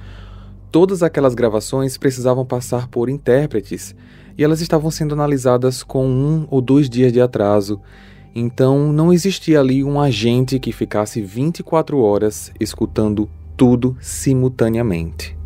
Todas 0.71 1.03
aquelas 1.03 1.35
gravações 1.35 1.97
precisavam 1.97 2.45
passar 2.45 2.89
por 2.89 3.09
intérpretes 3.09 3.95
e 4.39 4.45
elas 4.45 4.61
estavam 4.61 4.91
sendo 4.91 5.15
analisadas 5.15 5.83
com 5.83 6.07
um 6.07 6.47
ou 6.51 6.61
dois 6.61 6.89
dias 6.89 7.13
de 7.13 7.21
atraso, 7.21 7.81
então 8.35 8.93
não 8.93 9.13
existia 9.13 9.61
ali 9.61 9.83
um 9.83 9.99
agente 9.99 10.59
que 10.59 10.71
ficasse 10.71 11.23
24 11.23 11.99
horas 11.99 12.53
escutando 12.61 13.29
tudo 13.57 13.97
simultaneamente. 14.01 15.37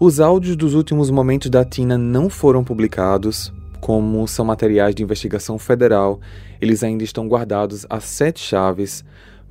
Os 0.00 0.20
áudios 0.20 0.56
dos 0.56 0.74
últimos 0.74 1.10
momentos 1.10 1.48
da 1.48 1.64
Tina 1.64 1.96
não 1.96 2.28
foram 2.28 2.64
publicados, 2.64 3.52
como 3.88 4.28
são 4.28 4.44
materiais 4.44 4.94
de 4.94 5.02
investigação 5.02 5.58
federal, 5.58 6.20
eles 6.60 6.84
ainda 6.84 7.02
estão 7.02 7.26
guardados 7.26 7.86
a 7.88 8.00
sete 8.00 8.38
chaves, 8.38 9.02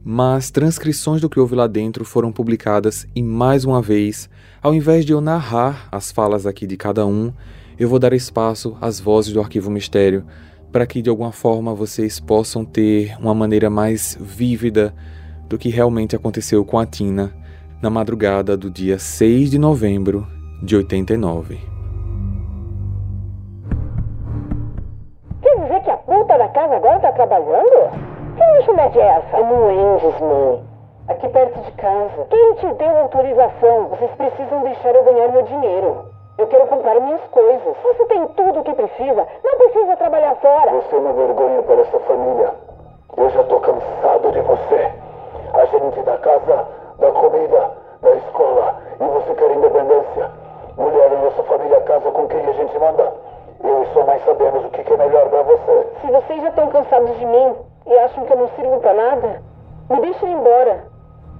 mas 0.06 0.52
transcrições 0.52 1.20
do 1.20 1.28
que 1.28 1.40
houve 1.40 1.56
lá 1.56 1.66
dentro 1.66 2.06
foram 2.06 2.32
publicadas 2.32 3.08
e 3.16 3.24
mais 3.24 3.66
uma 3.66 3.82
vez, 3.82 4.30
ao 4.62 4.76
invés 4.76 5.04
de 5.04 5.12
eu 5.12 5.20
narrar 5.22 5.90
as 5.92 6.12
falas 6.12 6.46
aqui 6.46 6.68
de 6.68 6.78
cada 6.78 7.04
um, 7.04 7.34
eu 7.80 7.90
vou 7.90 7.98
dar 7.98 8.14
espaço 8.14 8.78
às 8.80 9.00
vozes 9.00 9.34
do 9.34 9.42
Arquivo 9.42 9.72
Mistério 9.72 10.24
para 10.72 10.86
que 10.86 11.02
de 11.02 11.10
alguma 11.10 11.32
forma 11.32 11.74
vocês 11.74 12.20
possam 12.20 12.64
ter 12.64 13.18
uma 13.20 13.34
maneira 13.34 13.72
mais 13.72 14.16
vívida 14.22 14.94
do 15.50 15.58
que 15.58 15.70
realmente 15.70 16.16
aconteceu 16.16 16.64
com 16.64 16.78
a 16.78 16.86
Tina 16.86 17.34
na 17.82 17.90
madrugada 17.90 18.56
do 18.56 18.70
dia 18.70 19.00
6 19.00 19.50
de 19.50 19.58
novembro 19.58 20.28
de 20.62 20.76
89. 20.76 21.77
Que 26.48 26.60
a 26.60 26.68
puta 26.68 26.68
da 26.68 26.68
casa 26.68 26.76
agora 26.76 27.00
tá 27.00 27.12
trabalhando? 27.12 27.90
Que 28.36 28.44
lanchonete 28.44 29.00
é 29.00 29.06
essa? 29.06 29.38
É 29.38 29.44
no 29.44 29.72
Endes, 29.72 30.20
mãe. 30.20 30.64
Aqui 31.08 31.30
perto 31.30 31.60
de 31.62 31.72
casa. 31.74 32.28
Quem 32.30 32.54
te 32.56 32.74
deu 32.74 32.98
autorização? 32.98 33.88
Vocês 33.88 34.12
precisam 34.12 34.62
deixar 34.62 34.94
eu 34.96 35.04
ganhar 35.04 35.30
meu 35.30 35.42
dinheiro. 35.44 36.06
Eu 36.38 36.48
quero 36.48 36.68
comprar 36.68 37.00
minhas 37.00 37.22
coisas. 37.32 37.76
Você 37.82 38.06
tem 38.06 38.28
tudo 38.28 38.60
o 38.60 38.64
que 38.64 38.74
precisa. 38.74 39.28
Não 39.44 39.58
precisa 39.58 39.96
trabalhar 39.98 40.36
fora. 40.36 40.72
Você 40.72 40.96
é 40.96 41.00
uma 41.00 41.14
vergonha 41.14 41.64
para 41.64 41.82
essa 41.82 42.00
família. 42.00 42.54
Eu 43.16 43.30
já 43.30 43.44
tô 43.44 43.60
cansado 43.60 44.32
de 44.32 44.42
você. 44.42 44.92
A 45.54 45.66
gente 45.66 46.00
da 46.02 46.18
casa, 46.18 46.68
da 47.00 47.12
comida, 47.12 47.37
me 60.18 60.34
deixem 60.34 60.34
embora. 60.34 60.86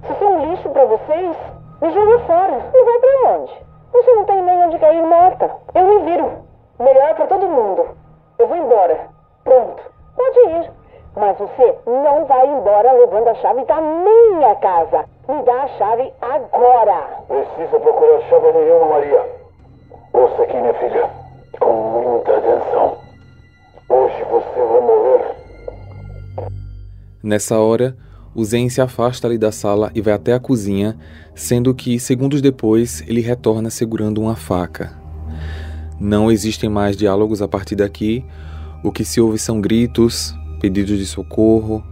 Se 0.06 0.14
sou 0.18 0.28
um 0.28 0.50
lixo 0.50 0.68
para 0.70 0.84
vocês, 0.84 1.36
me 1.80 1.90
joga 1.90 2.18
fora. 2.20 2.70
E 2.72 2.84
vai 2.84 2.98
para 2.98 3.30
onde? 3.32 3.52
Você 3.92 4.12
não 4.12 4.24
tem 4.24 4.42
nem 4.42 4.64
onde 4.64 4.78
cair 4.78 5.02
morta. 5.02 5.50
Eu 5.74 5.84
me 5.84 6.10
viro. 6.10 6.30
Melhor 6.78 7.14
para 7.14 7.26
todo 7.26 7.48
mundo. 7.48 7.88
Eu 8.38 8.46
vou 8.46 8.56
embora. 8.56 9.08
Pronto. 9.42 9.82
Pode 10.16 10.38
ir. 10.50 10.70
Mas 11.16 11.36
você 11.38 11.78
não 11.86 12.26
vai 12.26 12.46
embora 12.46 12.92
levando 12.92 13.28
a 13.28 13.34
chave 13.34 13.64
da 13.64 13.80
minha 13.80 14.54
casa. 14.56 15.04
Me 15.28 15.42
dá 15.42 15.62
a 15.62 15.68
chave 15.68 16.12
agora. 16.20 17.06
Precisa 17.26 17.80
procurar 17.80 18.20
chave 18.28 18.52
nenhuma, 18.52 18.86
Maria. 18.86 19.26
Ouça 20.12 20.42
aqui, 20.42 20.56
minha 20.56 20.74
filha. 20.74 21.10
Com 21.58 21.72
muita 21.72 22.36
atenção. 22.36 22.98
Hoje 23.88 24.22
você 24.24 24.60
vai 24.60 24.80
morrer. 24.80 25.34
Nessa 27.24 27.58
hora, 27.58 27.96
o 28.38 28.44
Zen 28.44 28.68
se 28.68 28.80
afasta 28.80 29.26
ali 29.26 29.36
da 29.36 29.50
sala 29.50 29.90
e 29.96 30.00
vai 30.00 30.14
até 30.14 30.32
a 30.32 30.38
cozinha, 30.38 30.96
sendo 31.34 31.74
que, 31.74 31.98
segundos 31.98 32.40
depois, 32.40 33.02
ele 33.08 33.20
retorna 33.20 33.68
segurando 33.68 34.20
uma 34.20 34.36
faca. 34.36 34.96
Não 35.98 36.30
existem 36.30 36.70
mais 36.70 36.96
diálogos 36.96 37.42
a 37.42 37.48
partir 37.48 37.74
daqui. 37.74 38.24
O 38.84 38.92
que 38.92 39.04
se 39.04 39.20
ouve 39.20 39.40
são 39.40 39.60
gritos, 39.60 40.32
pedidos 40.60 40.96
de 40.98 41.04
socorro, 41.04 41.84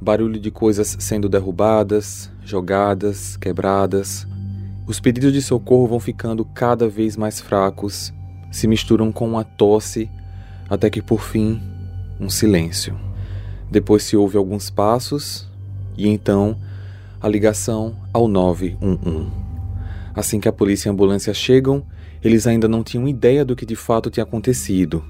barulho 0.00 0.40
de 0.40 0.50
coisas 0.50 0.96
sendo 0.98 1.28
derrubadas, 1.28 2.30
jogadas, 2.42 3.36
quebradas. 3.36 4.26
Os 4.86 4.98
pedidos 4.98 5.30
de 5.30 5.42
socorro 5.42 5.88
vão 5.88 6.00
ficando 6.00 6.42
cada 6.42 6.88
vez 6.88 7.18
mais 7.18 7.38
fracos, 7.38 8.14
se 8.50 8.66
misturam 8.66 9.12
com 9.12 9.28
uma 9.28 9.44
tosse, 9.44 10.08
até 10.70 10.88
que 10.88 11.02
por 11.02 11.20
fim, 11.20 11.60
um 12.18 12.30
silêncio. 12.30 12.98
Depois 13.70 14.04
se 14.04 14.16
ouve 14.16 14.38
alguns 14.38 14.70
passos 14.70 15.54
e 15.96 16.08
então 16.08 16.56
a 17.20 17.28
ligação 17.28 17.96
ao 18.12 18.28
911. 18.28 19.26
Assim 20.14 20.40
que 20.40 20.48
a 20.48 20.52
polícia 20.52 20.88
e 20.88 20.90
a 20.90 20.92
ambulância 20.92 21.34
chegam, 21.34 21.82
eles 22.22 22.46
ainda 22.46 22.66
não 22.66 22.82
tinham 22.82 23.06
ideia 23.06 23.44
do 23.44 23.54
que 23.54 23.66
de 23.66 23.76
fato 23.76 24.10
tinha 24.10 24.24
acontecido. 24.24 25.04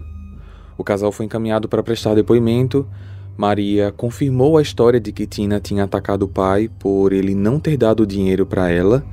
O 0.76 0.84
casal 0.84 1.12
foi 1.12 1.26
encaminhado 1.26 1.68
para 1.68 1.82
prestar 1.82 2.14
depoimento. 2.14 2.86
Maria 3.36 3.92
confirmou 3.92 4.56
a 4.58 4.62
história 4.62 4.98
de 4.98 5.12
que 5.12 5.26
Tina 5.26 5.60
tinha 5.60 5.84
atacado 5.84 6.24
o 6.24 6.28
pai 6.28 6.70
por 6.78 7.12
ele 7.12 7.34
não 7.34 7.60
ter 7.60 7.76
dado 7.76 8.06
dinheiro 8.06 8.46
para 8.46 8.70
ela 8.70 9.04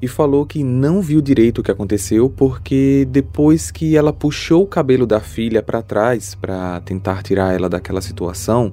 e 0.00 0.08
falou 0.08 0.44
que 0.44 0.64
não 0.64 1.00
viu 1.00 1.20
direito 1.20 1.58
o 1.60 1.62
que 1.62 1.70
aconteceu 1.70 2.28
porque 2.28 3.06
depois 3.10 3.70
que 3.70 3.96
ela 3.96 4.12
puxou 4.12 4.64
o 4.64 4.66
cabelo 4.66 5.06
da 5.06 5.20
filha 5.20 5.62
para 5.62 5.80
trás 5.80 6.34
para 6.34 6.80
tentar 6.80 7.22
tirar 7.22 7.54
ela 7.54 7.68
daquela 7.68 8.02
situação, 8.02 8.72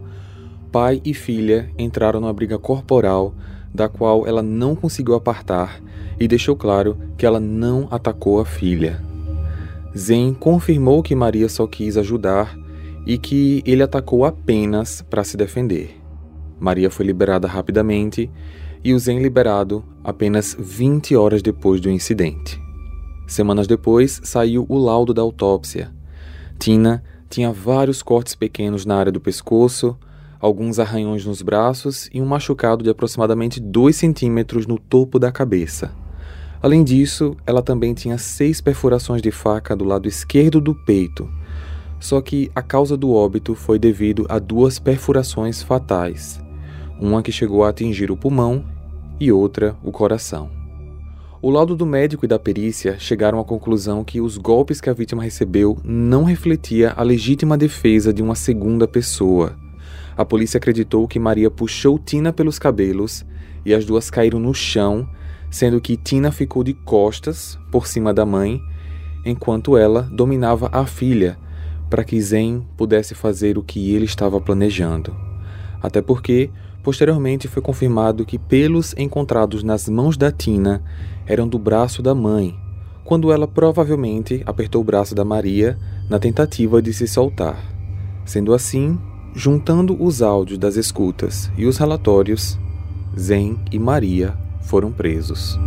pai 0.72 1.02
e 1.04 1.14
filha 1.14 1.72
entraram 1.78 2.20
numa 2.20 2.34
briga 2.34 2.58
corporal 2.58 3.34
da 3.74 3.88
qual 3.88 4.26
ela 4.28 4.42
não 4.42 4.76
conseguiu 4.76 5.16
apartar 5.16 5.82
e 6.20 6.28
deixou 6.28 6.56
claro 6.56 6.98
que 7.18 7.26
ela 7.26 7.40
não 7.40 7.88
atacou 7.92 8.40
a 8.40 8.46
filha. 8.46 9.02
Zen 9.98 10.34
confirmou 10.34 11.02
que 11.02 11.16
Maria 11.16 11.50
só 11.50 11.66
quis 11.66 11.98
ajudar 11.98 12.58
e 13.06 13.18
que 13.18 13.64
ele 13.66 13.82
atacou 13.82 14.26
apenas 14.26 15.02
para 15.02 15.24
se 15.24 15.36
defender. 15.36 16.00
Maria 16.60 16.90
foi 16.90 17.06
liberada 17.06 17.48
rapidamente 17.48 18.30
e 18.84 18.94
o 18.94 19.00
Zen 19.00 19.20
liberado 19.20 19.84
apenas 20.04 20.56
20 20.60 21.16
horas 21.16 21.42
depois 21.42 21.82
do 21.82 21.90
incidente. 21.90 22.62
Semanas 23.28 23.68
depois, 23.68 24.20
saiu 24.24 24.66
o 24.68 24.78
laudo 24.78 25.14
da 25.14 25.22
autópsia. 25.22 25.92
Tina 26.58 27.04
tinha 27.30 27.52
vários 27.52 28.02
cortes 28.02 28.36
pequenos 28.36 28.86
na 28.86 28.96
área 28.96 29.12
do 29.12 29.22
pescoço, 29.22 29.98
alguns 30.40 30.80
arranhões 30.80 31.26
nos 31.26 31.42
braços 31.42 32.10
e 32.14 32.22
um 32.22 32.26
machucado 32.26 32.84
de 32.84 32.90
aproximadamente 32.90 33.60
2 33.60 33.96
centímetros 33.96 34.66
no 34.66 34.80
topo 34.80 35.20
da 35.20 35.32
cabeça. 35.32 35.92
Além 36.62 36.84
disso, 36.84 37.36
ela 37.46 37.62
também 37.62 37.94
tinha 37.94 38.18
seis 38.18 38.60
perfurações 38.60 39.22
de 39.22 39.32
faca 39.32 39.76
do 39.76 39.86
lado 39.86 40.08
esquerdo 40.08 40.60
do 40.60 40.76
peito. 40.76 41.30
Só 42.00 42.22
que 42.22 42.52
a 42.56 42.62
causa 42.62 42.96
do 42.96 43.12
óbito 43.12 43.56
foi 43.56 43.78
devido 43.78 44.26
a 44.30 44.40
duas 44.40 44.80
perfurações 44.80 45.62
fatais, 45.62 46.42
uma 47.00 47.22
que 47.22 47.32
chegou 47.32 47.64
a 47.64 47.70
atingir 47.70 48.12
o 48.12 48.18
pulmão 48.18 48.64
e 49.20 49.32
outra 49.32 49.76
o 49.84 49.92
coração. 49.92 50.50
O 51.42 51.50
laudo 51.50 51.74
do 51.74 51.86
médico 51.86 52.26
e 52.26 52.28
da 52.28 52.38
perícia 52.38 53.00
chegaram 53.00 53.40
à 53.40 53.46
conclusão 53.46 54.04
que 54.04 54.20
os 54.20 54.38
golpes 54.38 54.82
que 54.82 54.90
a 54.90 54.94
vítima 54.94 55.24
recebeu 55.24 55.78
não 55.86 56.26
refletia 56.26 56.94
a 56.96 57.02
legítima 57.02 57.58
defesa 57.58 58.12
de 58.12 58.22
uma 58.22 58.36
segunda 58.36 58.86
pessoa. 58.86 59.56
A 60.20 60.26
polícia 60.26 60.58
acreditou 60.58 61.08
que 61.08 61.18
Maria 61.18 61.50
puxou 61.50 61.98
Tina 61.98 62.34
pelos 62.34 62.60
cabelos 62.60 63.26
e 63.66 63.74
as 63.74 63.86
duas 63.86 64.10
caíram 64.10 64.38
no 64.38 64.54
chão, 64.54 65.08
sendo 65.50 65.80
que 65.80 65.96
Tina 65.96 66.30
ficou 66.30 66.62
de 66.62 66.74
costas 66.74 67.58
por 67.72 67.88
cima 67.88 68.14
da 68.14 68.26
mãe, 68.26 68.60
enquanto 69.26 69.78
ela 69.78 70.02
dominava 70.02 70.68
a 70.74 70.86
filha 70.86 71.40
para 71.90 72.04
que 72.04 72.22
Zen 72.22 72.68
pudesse 72.76 73.16
fazer 73.16 73.58
o 73.58 73.64
que 73.64 73.96
ele 73.96 74.04
estava 74.04 74.42
planejando. 74.42 75.16
Até 75.82 76.02
porque, 76.02 76.50
posteriormente, 76.84 77.48
foi 77.48 77.62
confirmado 77.62 78.26
que 78.26 78.38
pelos 78.38 78.94
encontrados 78.98 79.64
nas 79.64 79.88
mãos 79.88 80.18
da 80.18 80.34
Tina 80.34 80.84
eram 81.26 81.48
do 81.48 81.58
braço 81.58 82.04
da 82.04 82.14
mãe, 82.14 82.60
quando 83.06 83.32
ela 83.32 83.48
provavelmente 83.48 84.44
apertou 84.46 84.82
o 84.82 84.84
braço 84.84 85.16
da 85.16 85.24
Maria 85.24 85.80
na 86.10 86.20
tentativa 86.20 86.82
de 86.82 86.92
se 86.92 87.08
soltar. 87.08 87.58
Sendo 88.26 88.54
assim, 88.54 89.00
juntando 89.34 90.02
os 90.02 90.22
áudios 90.22 90.58
das 90.58 90.76
escutas 90.76 91.52
e 91.58 91.66
os 91.66 91.78
relatórios, 91.78 92.58
Zen 93.18 93.60
e 93.72 93.80
Maria 93.80 94.38
foram 94.62 94.92
presos. 94.92 95.58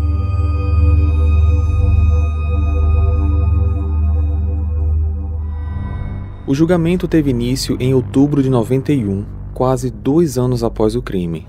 O 6.47 6.55
julgamento 6.55 7.07
teve 7.07 7.31
início 7.31 7.77
em 7.81 7.95
outubro 7.95 8.43
de 8.43 8.51
91, 8.51 9.25
quase 9.55 9.91
dois 9.91 10.37
anos 10.37 10.63
após 10.63 10.95
o 10.95 11.03
crime. 11.03 11.47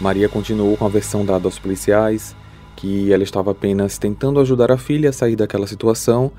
Maria 0.00 0.28
continuou 0.28 0.76
com 0.76 0.84
a 0.84 0.88
versão 0.88 1.24
dada 1.24 1.46
aos 1.46 1.58
policiais 1.58 2.36
que 2.80 3.12
ela 3.12 3.22
estava 3.22 3.50
apenas 3.50 3.98
tentando 3.98 4.40
ajudar 4.40 4.72
a 4.72 4.78
filha 4.78 5.10
a 5.10 5.12
sair 5.12 5.36
daquela 5.36 5.66
situação, 5.66 6.32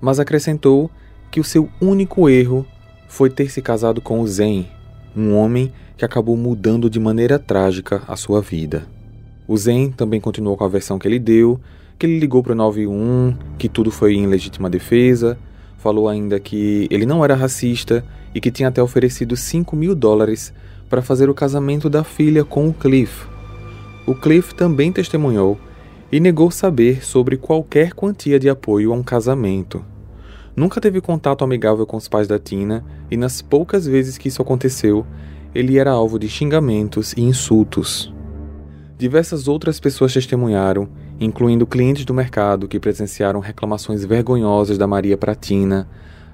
mas 0.00 0.18
acrescentou 0.18 0.90
que 1.30 1.38
o 1.38 1.44
seu 1.44 1.68
único 1.80 2.28
erro 2.28 2.66
foi 3.14 3.30
ter 3.30 3.48
se 3.48 3.62
casado 3.62 4.00
com 4.00 4.20
o 4.20 4.26
Zen, 4.26 4.68
um 5.16 5.36
homem 5.36 5.72
que 5.96 6.04
acabou 6.04 6.36
mudando 6.36 6.90
de 6.90 6.98
maneira 6.98 7.38
trágica 7.38 8.02
a 8.08 8.16
sua 8.16 8.42
vida. 8.42 8.88
O 9.46 9.56
Zen 9.56 9.92
também 9.92 10.20
continuou 10.20 10.56
com 10.56 10.64
a 10.64 10.68
versão 10.68 10.98
que 10.98 11.06
ele 11.06 11.20
deu, 11.20 11.60
que 11.96 12.06
ele 12.06 12.18
ligou 12.18 12.42
para 12.42 12.54
o 12.54 12.56
91, 12.56 13.36
que 13.56 13.68
tudo 13.68 13.92
foi 13.92 14.14
em 14.14 14.26
legítima 14.26 14.68
defesa, 14.68 15.38
falou 15.78 16.08
ainda 16.08 16.40
que 16.40 16.88
ele 16.90 17.06
não 17.06 17.24
era 17.24 17.36
racista 17.36 18.04
e 18.34 18.40
que 18.40 18.50
tinha 18.50 18.68
até 18.68 18.82
oferecido 18.82 19.36
5 19.36 19.76
mil 19.76 19.94
dólares 19.94 20.52
para 20.90 21.00
fazer 21.00 21.30
o 21.30 21.34
casamento 21.34 21.88
da 21.88 22.02
filha 22.02 22.44
com 22.44 22.68
o 22.68 22.74
Cliff. 22.74 23.28
O 24.08 24.16
Cliff 24.16 24.52
também 24.56 24.90
testemunhou 24.90 25.56
e 26.10 26.18
negou 26.18 26.50
saber 26.50 27.04
sobre 27.04 27.36
qualquer 27.36 27.92
quantia 27.92 28.40
de 28.40 28.48
apoio 28.48 28.92
a 28.92 28.96
um 28.96 29.04
casamento. 29.04 29.93
Nunca 30.56 30.80
teve 30.80 31.00
contato 31.00 31.42
amigável 31.42 31.84
com 31.84 31.96
os 31.96 32.06
pais 32.06 32.28
da 32.28 32.38
Tina 32.38 32.84
e, 33.10 33.16
nas 33.16 33.42
poucas 33.42 33.86
vezes 33.86 34.16
que 34.16 34.28
isso 34.28 34.40
aconteceu, 34.40 35.04
ele 35.54 35.78
era 35.78 35.90
alvo 35.90 36.18
de 36.18 36.28
xingamentos 36.28 37.12
e 37.12 37.22
insultos. 37.22 38.14
Diversas 38.96 39.48
outras 39.48 39.80
pessoas 39.80 40.12
testemunharam, 40.12 40.88
incluindo 41.18 41.66
clientes 41.66 42.04
do 42.04 42.14
mercado 42.14 42.68
que 42.68 42.78
presenciaram 42.78 43.40
reclamações 43.40 44.04
vergonhosas 44.04 44.78
da 44.78 44.86
Maria 44.86 45.16
Pratina. 45.16 45.88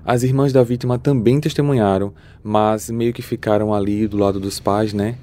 As 0.05 0.23
irmãs 0.23 0.53
da 0.53 0.63
vítima 0.63 0.99
também 0.99 1.41
testemunharam, 1.41 2.13
mas 2.43 2.91
meio 2.91 3.15
que 3.15 3.23
ficaram 3.23 3.73
ali 3.73 4.07
do 4.07 4.19
lado 4.19 4.39
dos 4.39 4.61
pais, 4.61 4.93
né? 4.93 5.17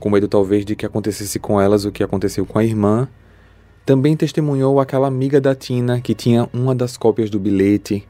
Com 0.00 0.10
medo 0.10 0.26
talvez 0.26 0.64
de 0.64 0.74
que 0.74 0.86
acontecesse 0.86 1.38
com 1.38 1.60
elas 1.60 1.84
o 1.84 1.92
que 1.92 2.02
aconteceu 2.02 2.44
com 2.44 2.58
a 2.58 2.64
irmã 2.64 3.08
também 3.84 4.16
testemunhou 4.16 4.78
aquela 4.78 5.08
amiga 5.08 5.40
da 5.40 5.52
Tina 5.52 6.00
que 6.00 6.14
tinha 6.14 6.48
uma 6.52 6.74
das 6.74 6.96
cópias 6.96 7.28
do 7.28 7.40
bilhete, 7.40 8.06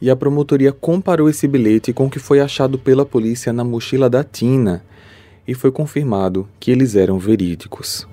e 0.00 0.10
a 0.10 0.16
promotoria 0.16 0.72
comparou 0.72 1.28
esse 1.28 1.48
bilhete 1.48 1.92
com 1.92 2.06
o 2.06 2.10
que 2.10 2.18
foi 2.18 2.40
achado 2.40 2.78
pela 2.78 3.06
polícia 3.06 3.52
na 3.52 3.64
mochila 3.64 4.10
da 4.10 4.22
Tina, 4.22 4.84
e 5.46 5.54
foi 5.54 5.70
confirmado 5.70 6.48
que 6.58 6.70
eles 6.70 6.96
eram 6.96 7.18
verídicos. 7.18 8.06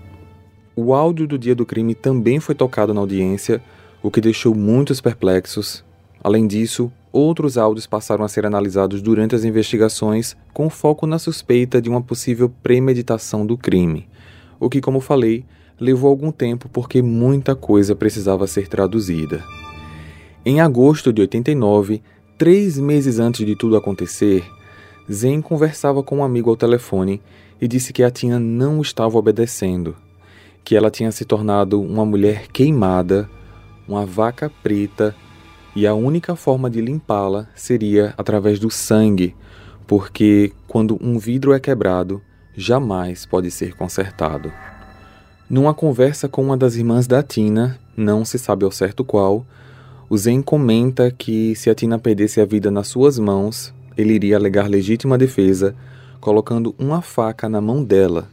O 0.76 0.94
áudio 0.94 1.28
do 1.28 1.38
dia 1.38 1.56
do 1.56 1.66
crime 1.66 1.94
também 1.94 2.40
foi 2.40 2.56
tocado 2.56 2.94
na 2.94 3.02
audiência, 3.02 3.62
o 4.02 4.10
que 4.10 4.22
deixou 4.22 4.56
muitos 4.56 5.02
perplexos. 5.02 5.84
Além 6.24 6.48
disso, 6.48 6.92
outros 7.12 7.58
áudios 7.58 7.86
passaram 7.86 8.26
a 8.26 8.28
ser 8.28 8.46
analisados 8.46 9.02
durante 9.02 9.36
as 9.36 9.44
investigações 9.44 10.36
com 10.54 10.70
foco 10.70 11.06
na 11.06 11.20
suspeita 11.20 11.82
de 11.82 11.90
uma 11.90 12.02
possível 12.02 12.52
premeditação 12.62 13.46
do 13.46 13.58
crime, 13.58 14.08
o 14.60 14.70
que, 14.70 14.82
como 14.82 15.00
falei, 15.00 15.46
levou 15.80 16.10
algum 16.10 16.32
tempo 16.32 16.70
porque 16.70 17.02
muita 17.02 17.56
coisa 17.56 17.96
precisava 17.96 18.48
ser 18.48 18.68
traduzida. 18.68 19.44
Em 20.46 20.60
agosto 20.60 21.14
de 21.14 21.22
89, 21.22 22.04
três 22.38 22.78
meses 22.78 23.18
antes 23.18 23.46
de 23.46 23.56
tudo 23.56 23.78
acontecer, 23.78 24.44
Zen 25.10 25.42
conversava 25.42 26.04
com 26.04 26.18
um 26.18 26.24
amigo 26.24 26.50
ao 26.50 26.58
telefone 26.58 27.22
e 27.62 27.68
disse 27.68 27.94
que 27.94 28.04
a 28.04 28.12
Tina 28.12 28.38
não 28.38 28.82
estava 28.82 29.18
obedecendo, 29.18 29.96
que 30.62 30.76
ela 30.76 30.92
tinha 30.92 31.14
se 31.14 31.24
tornado 31.24 31.82
uma 31.82 32.06
mulher 32.06 32.48
queimada, 32.50 33.30
uma 33.88 34.06
vaca 34.06 34.52
preta, 34.62 35.16
e 35.74 35.88
a 35.88 35.94
única 35.94 36.36
forma 36.36 36.70
de 36.70 36.82
limpá-la 36.82 37.48
seria 37.56 38.14
através 38.18 38.60
do 38.60 38.70
sangue, 38.70 39.34
porque 39.88 40.52
quando 40.68 40.98
um 41.02 41.18
vidro 41.18 41.54
é 41.54 41.60
quebrado, 41.60 42.22
jamais 42.54 43.26
pode 43.26 43.50
ser 43.50 43.78
consertado. 43.78 44.52
Numa 45.50 45.74
conversa 45.74 46.28
com 46.28 46.44
uma 46.44 46.58
das 46.58 46.76
irmãs 46.76 47.08
da 47.08 47.24
Tina, 47.24 47.80
não 47.96 48.26
se 48.26 48.38
sabe 48.38 48.66
ao 48.66 48.72
certo 48.72 49.06
qual, 49.06 49.46
o 50.14 50.18
Zen 50.20 50.44
comenta 50.44 51.10
que 51.10 51.56
se 51.56 51.72
a 51.72 51.74
Tina 51.74 51.98
perdesse 51.98 52.40
a 52.40 52.46
vida 52.46 52.70
nas 52.70 52.88
suas 52.88 53.18
mãos, 53.18 53.74
ele 53.98 54.14
iria 54.14 54.36
alegar 54.36 54.70
legítima 54.70 55.18
defesa, 55.18 55.76
colocando 56.22 56.76
uma 56.78 57.02
faca 57.02 57.50
na 57.50 57.60
mão 57.60 57.84
dela. 57.84 58.30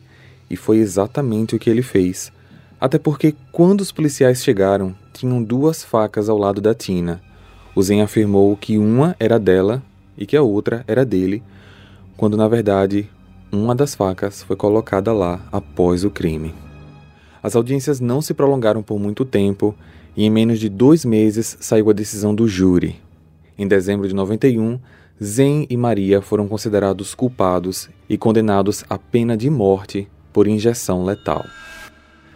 E 0.50 0.56
foi 0.56 0.76
exatamente 0.76 1.56
o 1.56 1.58
que 1.58 1.70
ele 1.70 1.80
fez. 1.80 2.30
Até 2.78 2.98
porque, 2.98 3.34
quando 3.50 3.80
os 3.80 3.90
policiais 3.90 4.44
chegaram, 4.44 4.94
tinham 5.14 5.42
duas 5.42 5.82
facas 5.82 6.28
ao 6.28 6.36
lado 6.36 6.60
da 6.60 6.74
Tina. 6.74 7.22
O 7.74 7.82
Zen 7.82 8.02
afirmou 8.02 8.54
que 8.58 8.76
uma 8.76 9.16
era 9.18 9.38
dela 9.38 9.82
e 10.18 10.26
que 10.26 10.36
a 10.36 10.42
outra 10.42 10.84
era 10.86 11.02
dele, 11.02 11.42
quando 12.14 12.36
na 12.36 12.46
verdade 12.46 13.08
uma 13.50 13.74
das 13.74 13.94
facas 13.94 14.42
foi 14.42 14.54
colocada 14.54 15.14
lá 15.14 15.40
após 15.50 16.04
o 16.04 16.10
crime. 16.10 16.54
As 17.42 17.56
audiências 17.56 18.00
não 18.00 18.20
se 18.20 18.34
prolongaram 18.34 18.82
por 18.82 19.00
muito 19.00 19.24
tempo 19.24 19.74
e, 20.16 20.24
em 20.24 20.30
menos 20.30 20.58
de 20.58 20.68
dois 20.68 21.04
meses, 21.04 21.56
saiu 21.60 21.90
a 21.90 21.92
decisão 21.92 22.34
do 22.34 22.48
júri. 22.48 23.00
Em 23.58 23.66
dezembro 23.66 24.08
de 24.08 24.14
91, 24.14 24.78
Zen 25.22 25.66
e 25.68 25.76
Maria 25.76 26.22
foram 26.22 26.48
considerados 26.48 27.14
culpados 27.14 27.90
e 28.08 28.16
condenados 28.16 28.84
à 28.88 28.98
pena 28.98 29.36
de 29.36 29.50
morte 29.50 30.08
por 30.32 30.48
injeção 30.48 31.04
letal. 31.04 31.44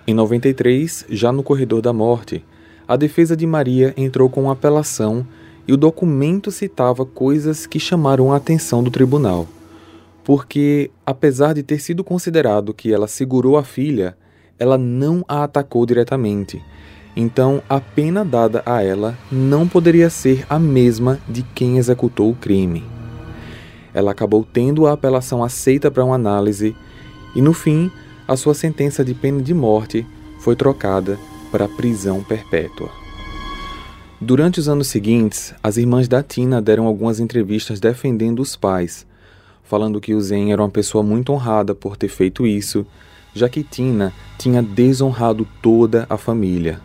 Em 0.06 0.12
93, 0.12 1.06
já 1.08 1.32
no 1.32 1.42
corredor 1.42 1.80
da 1.80 1.92
morte, 1.92 2.44
a 2.86 2.96
defesa 2.96 3.34
de 3.34 3.46
Maria 3.46 3.94
entrou 3.96 4.28
com 4.28 4.50
apelação 4.50 5.26
e 5.66 5.72
o 5.72 5.76
documento 5.78 6.50
citava 6.50 7.06
coisas 7.06 7.66
que 7.66 7.80
chamaram 7.80 8.30
a 8.30 8.36
atenção 8.36 8.82
do 8.82 8.90
tribunal. 8.90 9.48
Porque, 10.22 10.90
apesar 11.06 11.54
de 11.54 11.62
ter 11.62 11.78
sido 11.78 12.04
considerado 12.04 12.74
que 12.74 12.92
ela 12.92 13.08
segurou 13.08 13.56
a 13.56 13.64
filha, 13.64 14.16
ela 14.58 14.76
não 14.76 15.24
a 15.26 15.44
atacou 15.44 15.86
diretamente. 15.86 16.62
Então, 17.16 17.62
a 17.68 17.80
pena 17.80 18.24
dada 18.24 18.62
a 18.66 18.82
ela 18.82 19.16
não 19.30 19.68
poderia 19.68 20.10
ser 20.10 20.44
a 20.50 20.58
mesma 20.58 21.18
de 21.28 21.42
quem 21.42 21.78
executou 21.78 22.30
o 22.30 22.34
crime. 22.34 22.84
Ela 23.92 24.10
acabou 24.10 24.44
tendo 24.44 24.86
a 24.86 24.92
apelação 24.92 25.44
aceita 25.44 25.90
para 25.90 26.04
uma 26.04 26.16
análise 26.16 26.74
e, 27.36 27.40
no 27.40 27.52
fim, 27.52 27.90
a 28.26 28.36
sua 28.36 28.54
sentença 28.54 29.04
de 29.04 29.14
pena 29.14 29.40
de 29.40 29.54
morte 29.54 30.04
foi 30.40 30.56
trocada 30.56 31.18
para 31.52 31.68
prisão 31.68 32.22
perpétua. 32.22 32.90
Durante 34.20 34.58
os 34.58 34.68
anos 34.68 34.88
seguintes, 34.88 35.54
as 35.62 35.76
irmãs 35.76 36.08
da 36.08 36.22
Tina 36.22 36.60
deram 36.60 36.86
algumas 36.86 37.20
entrevistas 37.20 37.78
defendendo 37.78 38.40
os 38.40 38.56
pais, 38.56 39.06
falando 39.62 40.00
que 40.00 40.14
o 40.14 40.20
Zen 40.20 40.52
era 40.52 40.62
uma 40.62 40.70
pessoa 40.70 41.04
muito 41.04 41.32
honrada 41.32 41.74
por 41.74 41.96
ter 41.96 42.08
feito 42.08 42.46
isso 42.46 42.84
já 43.34 43.48
que 43.48 43.64
Tina 43.64 44.12
tinha 44.38 44.62
desonrado 44.62 45.46
toda 45.60 46.06
a 46.08 46.16
família. 46.16 46.80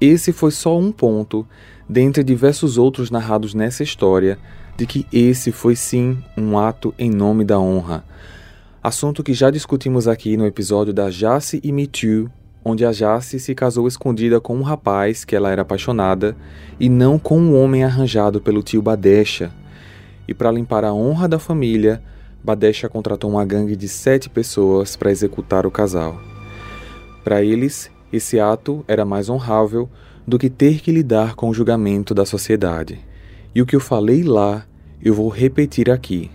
Esse 0.00 0.32
foi 0.32 0.50
só 0.50 0.78
um 0.78 0.92
ponto, 0.92 1.46
dentre 1.88 2.22
diversos 2.22 2.76
outros 2.76 3.10
narrados 3.10 3.54
nessa 3.54 3.82
história, 3.82 4.38
de 4.76 4.86
que 4.86 5.06
esse 5.10 5.50
foi 5.50 5.74
sim 5.74 6.18
um 6.36 6.58
ato 6.58 6.94
em 6.98 7.10
nome 7.10 7.44
da 7.44 7.58
honra. 7.58 8.04
Assunto 8.82 9.22
que 9.22 9.32
já 9.32 9.50
discutimos 9.50 10.06
aqui 10.06 10.36
no 10.36 10.46
episódio 10.46 10.92
da 10.92 11.10
Jace 11.10 11.60
e 11.64 11.72
Me 11.72 11.86
Too, 11.86 12.30
onde 12.62 12.84
a 12.84 12.92
Jace 12.92 13.40
se 13.40 13.54
casou 13.54 13.88
escondida 13.88 14.40
com 14.40 14.54
um 14.56 14.62
rapaz 14.62 15.24
que 15.24 15.34
ela 15.34 15.50
era 15.50 15.62
apaixonada 15.62 16.36
e 16.78 16.88
não 16.88 17.18
com 17.18 17.38
um 17.38 17.58
homem 17.58 17.82
arranjado 17.82 18.40
pelo 18.40 18.62
tio 18.62 18.82
Badesha. 18.82 19.50
E 20.28 20.34
para 20.34 20.52
limpar 20.52 20.84
a 20.84 20.92
honra 20.92 21.26
da 21.26 21.38
família, 21.38 22.02
Badesha 22.44 22.88
contratou 22.88 23.30
uma 23.30 23.44
gangue 23.44 23.76
de 23.76 23.88
sete 23.88 24.28
pessoas 24.28 24.94
para 24.94 25.10
executar 25.10 25.66
o 25.66 25.70
casal. 25.70 26.20
Para 27.24 27.42
eles, 27.42 27.90
esse 28.12 28.38
ato 28.38 28.84
era 28.86 29.04
mais 29.04 29.28
honrável 29.28 29.88
do 30.26 30.38
que 30.38 30.50
ter 30.50 30.80
que 30.80 30.90
lidar 30.90 31.34
com 31.34 31.48
o 31.48 31.54
julgamento 31.54 32.14
da 32.14 32.24
sociedade. 32.24 32.98
E 33.54 33.62
o 33.62 33.66
que 33.66 33.76
eu 33.76 33.80
falei 33.80 34.22
lá, 34.22 34.66
eu 35.02 35.14
vou 35.14 35.28
repetir 35.28 35.90
aqui. 35.90 36.30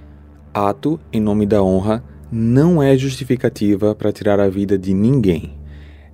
Ato 0.54 1.00
em 1.12 1.20
nome 1.20 1.46
da 1.46 1.62
honra 1.62 2.04
não 2.32 2.82
é 2.82 2.98
justificativa 2.98 3.94
para 3.94 4.12
tirar 4.12 4.40
a 4.40 4.50
vida 4.50 4.78
de 4.78 4.94
ninguém. 4.94 5.58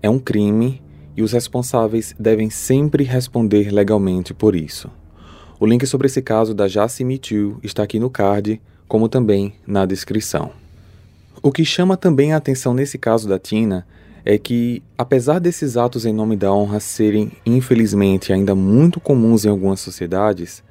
É 0.01 0.09
um 0.09 0.19
crime 0.19 0.81
e 1.15 1.21
os 1.21 1.31
responsáveis 1.31 2.15
devem 2.19 2.49
sempre 2.49 3.03
responder 3.03 3.71
legalmente 3.71 4.33
por 4.33 4.55
isso. 4.55 4.89
O 5.59 5.65
link 5.65 5.85
sobre 5.87 6.05
esse 6.05 6.21
caso 6.21 6.53
da 6.53 6.67
Jaci 6.67 7.03
Me 7.03 7.17
Too 7.17 7.59
está 7.63 7.83
aqui 7.83 7.99
no 7.99 8.09
card, 8.09 8.61
como 8.87 9.09
também 9.09 9.53
na 9.65 9.85
descrição. 9.85 10.51
O 11.41 11.51
que 11.51 11.65
chama 11.65 11.97
também 11.97 12.33
a 12.33 12.37
atenção 12.37 12.73
nesse 12.73 12.97
caso 12.97 13.27
da 13.27 13.39
Tina 13.39 13.85
é 14.29 14.37
que, 14.37 14.83
apesar 14.97 15.39
desses 15.39 15.77
atos 15.77 16.05
em 16.05 16.11
nome 16.11 16.35
da 16.35 16.51
honra 16.51 16.81
serem, 16.81 17.31
infelizmente, 17.45 18.33
ainda 18.33 18.53
muito 18.53 18.99
comuns 18.99 19.45
em 19.45 19.49
algumas 19.49 19.79
sociedades, 19.79 20.61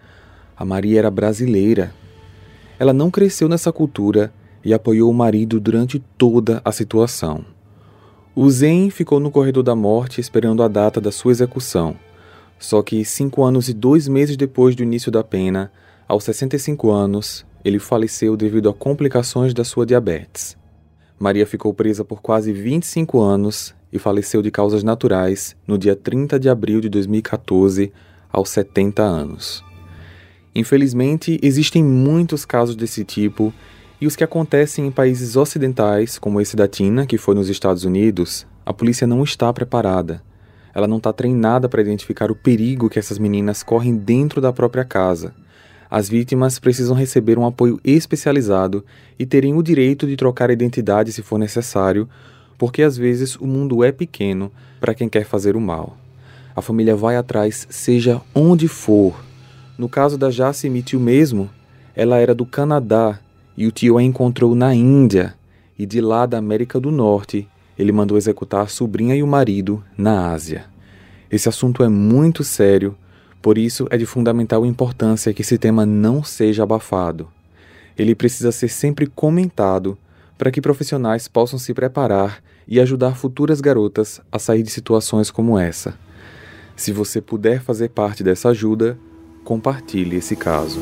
a 0.55 0.63
Maria 0.63 0.99
era 0.99 1.11
brasileira. 1.11 1.91
Ela 2.79 2.93
não 2.93 3.11
cresceu 3.11 3.49
nessa 3.49 3.73
cultura 3.73 4.31
e 4.63 4.75
apoiou 4.75 5.11
o 5.11 5.15
marido 5.15 5.59
durante 5.59 5.99
toda 6.19 6.61
a 6.63 6.71
situação. 6.71 7.47
O 8.35 8.51
Zen 8.51 8.91
ficou 8.91 9.19
no 9.19 9.31
corredor 9.31 9.63
da 9.63 9.75
morte 9.75 10.21
esperando 10.21 10.63
a 10.63 10.69
data 10.69 11.01
da 11.01 11.11
sua 11.11 11.33
execução. 11.33 11.97
Só 12.59 12.83
que 12.83 13.07
cinco 13.07 13.43
anos 13.43 13.71
e 13.71 13.73
dois 13.73 14.07
meses 14.07 14.37
depois 14.37 14.77
do 14.77 14.83
início 14.83 15.11
da 15.11 15.25
pena, 15.25 15.73
aos 16.07 16.25
65 16.25 16.91
anos, 16.91 17.47
ele 17.65 17.79
faleceu 17.79 18.37
devido 18.37 18.69
a 18.69 18.75
complicações 18.75 19.55
da 19.55 19.65
sua 19.65 19.87
diabetes. 19.87 20.59
Maria 21.19 21.47
ficou 21.47 21.73
presa 21.73 22.05
por 22.05 22.21
quase 22.21 22.53
25 22.53 23.21
anos 23.21 23.75
e 23.91 23.99
faleceu 23.99 24.43
de 24.43 24.51
causas 24.51 24.83
naturais 24.83 25.57
no 25.67 25.79
dia 25.79 25.97
30 25.97 26.39
de 26.39 26.49
abril 26.49 26.81
de 26.81 26.89
2014, 26.91 27.91
aos 28.31 28.51
70 28.51 29.03
anos. 29.03 29.65
Infelizmente, 30.55 31.39
existem 31.43 31.83
muitos 31.83 32.45
casos 32.45 32.77
desse 32.77 33.05
tipo 33.05 33.53
e 33.99 34.07
os 34.07 34.15
que 34.15 34.25
acontecem 34.25 34.87
em 34.87 34.91
países 34.91 35.37
ocidentais, 35.37 36.19
como 36.19 36.41
esse 36.41 36.55
da 36.55 36.69
Tina, 36.69 37.07
que 37.07 37.17
foi 37.17 37.35
nos 37.35 37.49
Estados 37.49 37.85
Unidos, 37.85 38.47
a 38.65 38.73
polícia 38.73 39.07
não 39.07 39.23
está 39.23 39.51
preparada. 39.53 40.23
Ela 40.75 40.87
não 40.87 40.99
está 40.99 41.15
treinada 41.15 41.67
para 41.67 41.81
identificar 41.81 42.31
o 42.31 42.35
perigo 42.35 42.91
que 42.91 42.99
essas 42.99 43.19
meninas 43.19 43.63
correm 43.63 43.97
dentro 43.97 44.39
da 44.39 44.53
própria 44.53 44.85
casa. 44.85 45.35
As 45.91 46.09
vítimas 46.09 46.59
precisam 46.59 46.97
receber 46.97 47.39
um 47.39 47.47
apoio 47.47 47.81
especializado 47.85 48.85
e 49.19 49.25
terem 49.25 49.55
o 49.55 49.63
direito 49.63 50.07
de 50.07 50.17
trocar 50.17 50.51
a 50.51 50.53
identidade 50.53 51.13
se 51.13 51.23
for 51.23 51.39
necessário, 51.39 52.09
porque 52.59 52.83
às 52.83 52.97
vezes 52.97 53.37
o 53.37 53.47
mundo 53.47 53.85
é 53.85 53.93
pequeno 53.93 54.51
para 54.81 54.95
quem 54.95 55.09
quer 55.09 55.25
fazer 55.25 55.57
o 55.57 55.61
mal. 55.61 55.97
A 56.55 56.63
família 56.63 56.97
vai 56.97 57.17
atrás, 57.17 57.67
seja 57.71 58.21
onde 58.35 58.67
for. 58.67 59.15
No 59.77 59.89
caso 59.89 60.17
da 60.17 60.31
Jace 60.31 60.69
Mitchell 60.71 60.99
mesmo, 60.99 61.51
ela 61.95 62.19
era 62.19 62.35
do 62.35 62.47
Canadá 62.47 63.21
e 63.57 63.67
o 63.67 63.71
tio 63.71 63.99
a 63.99 64.03
encontrou 64.03 64.55
na 64.55 64.75
Índia, 64.75 65.35
e 65.79 65.87
de 65.87 66.01
lá 66.01 66.27
da 66.27 66.39
América 66.39 66.81
do 66.81 66.91
Norte, 66.91 67.47
ele 67.79 67.93
mandou 67.93 68.17
executar 68.17 68.63
a 68.63 68.67
sobrinha 68.67 69.15
e 69.15 69.23
o 69.23 69.27
marido 69.27 69.83
na 69.97 70.33
Ásia. 70.33 70.65
Esse 71.31 71.49
assunto 71.49 71.83
é 71.83 71.89
muito 71.89 72.43
sério, 72.43 72.97
por 73.43 73.59
isso 73.59 73.87
é 73.91 73.97
de 73.97 74.07
fundamental 74.07 74.67
importância 74.67 75.33
que 75.33 75.43
esse 75.43 75.59
tema 75.59 75.87
não 75.87 76.23
seja 76.23 76.63
abafado. 76.63 77.29
Ele 77.97 78.15
precisa 78.15 78.53
ser 78.53 78.69
sempre 78.69 79.07
comentado 79.07 79.97
para 80.37 80.51
que 80.51 80.61
profissionais 80.61 81.29
possam 81.29 81.59
se 81.59 81.73
preparar 81.73 82.43
e 82.69 82.81
ajudar 82.81 83.17
futuras 83.17 83.61
garotas 83.61 84.21
a 84.31 84.39
sair 84.39 84.63
de 84.63 84.71
situações 84.71 85.31
como 85.31 85.59
essa. 85.59 85.99
Se 86.75 86.93
você 86.93 87.21
puder 87.21 87.63
fazer 87.63 87.89
parte 87.91 88.23
dessa 88.23 88.51
ajuda, 88.51 88.99
compartilhe 89.45 90.17
esse 90.17 90.37
caso. 90.37 90.81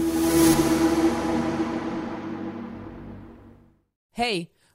Hey, 4.16 4.48